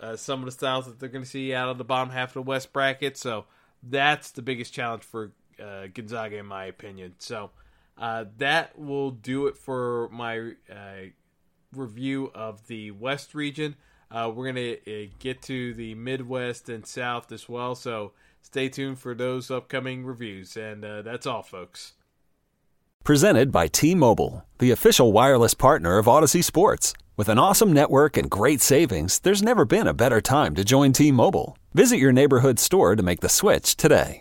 uh, 0.00 0.16
some 0.16 0.40
of 0.40 0.46
the 0.46 0.52
styles 0.52 0.86
that 0.86 0.98
they're 0.98 1.08
going 1.08 1.24
to 1.24 1.30
see 1.30 1.54
out 1.54 1.68
of 1.68 1.78
the 1.78 1.84
bottom 1.84 2.10
half 2.10 2.30
of 2.30 2.34
the 2.34 2.42
West 2.42 2.72
bracket. 2.72 3.16
So 3.16 3.44
that's 3.82 4.30
the 4.30 4.42
biggest 4.42 4.72
challenge 4.72 5.02
for 5.04 5.32
uh, 5.62 5.86
Gonzaga, 5.92 6.38
in 6.38 6.46
my 6.46 6.64
opinion. 6.64 7.14
So 7.18 7.50
uh, 7.98 8.24
that 8.38 8.78
will 8.78 9.12
do 9.12 9.46
it 9.46 9.56
for 9.56 10.08
my 10.10 10.54
uh, 10.70 11.10
review 11.72 12.32
of 12.34 12.66
the 12.66 12.90
West 12.90 13.34
region. 13.34 13.76
We're 14.12 14.52
going 14.52 14.76
to 14.84 15.08
get 15.20 15.40
to 15.42 15.72
the 15.72 15.94
Midwest 15.94 16.68
and 16.68 16.86
South 16.86 17.32
as 17.32 17.48
well. 17.48 17.74
So 17.74 18.12
stay 18.42 18.68
tuned 18.68 18.98
for 18.98 19.14
those 19.14 19.50
upcoming 19.50 20.04
reviews. 20.04 20.56
And 20.56 20.84
uh, 20.84 21.00
that's 21.00 21.26
all, 21.26 21.42
folks. 21.42 21.94
Presented 23.04 23.50
by 23.50 23.66
T 23.66 23.94
Mobile, 23.94 24.44
the 24.58 24.70
official 24.70 25.12
wireless 25.12 25.54
partner 25.54 25.98
of 25.98 26.06
Audacy 26.06 26.44
Sports. 26.44 26.92
With 27.16 27.28
an 27.28 27.38
awesome 27.38 27.72
network 27.72 28.16
and 28.16 28.30
great 28.30 28.60
savings, 28.60 29.18
there's 29.20 29.42
never 29.42 29.64
been 29.64 29.86
a 29.86 29.94
better 29.94 30.20
time 30.20 30.54
to 30.56 30.64
join 30.64 30.92
T 30.92 31.10
Mobile. 31.10 31.56
Visit 31.72 31.96
your 31.96 32.12
neighborhood 32.12 32.58
store 32.58 32.94
to 32.94 33.02
make 33.02 33.20
the 33.20 33.28
switch 33.30 33.76
today. 33.76 34.20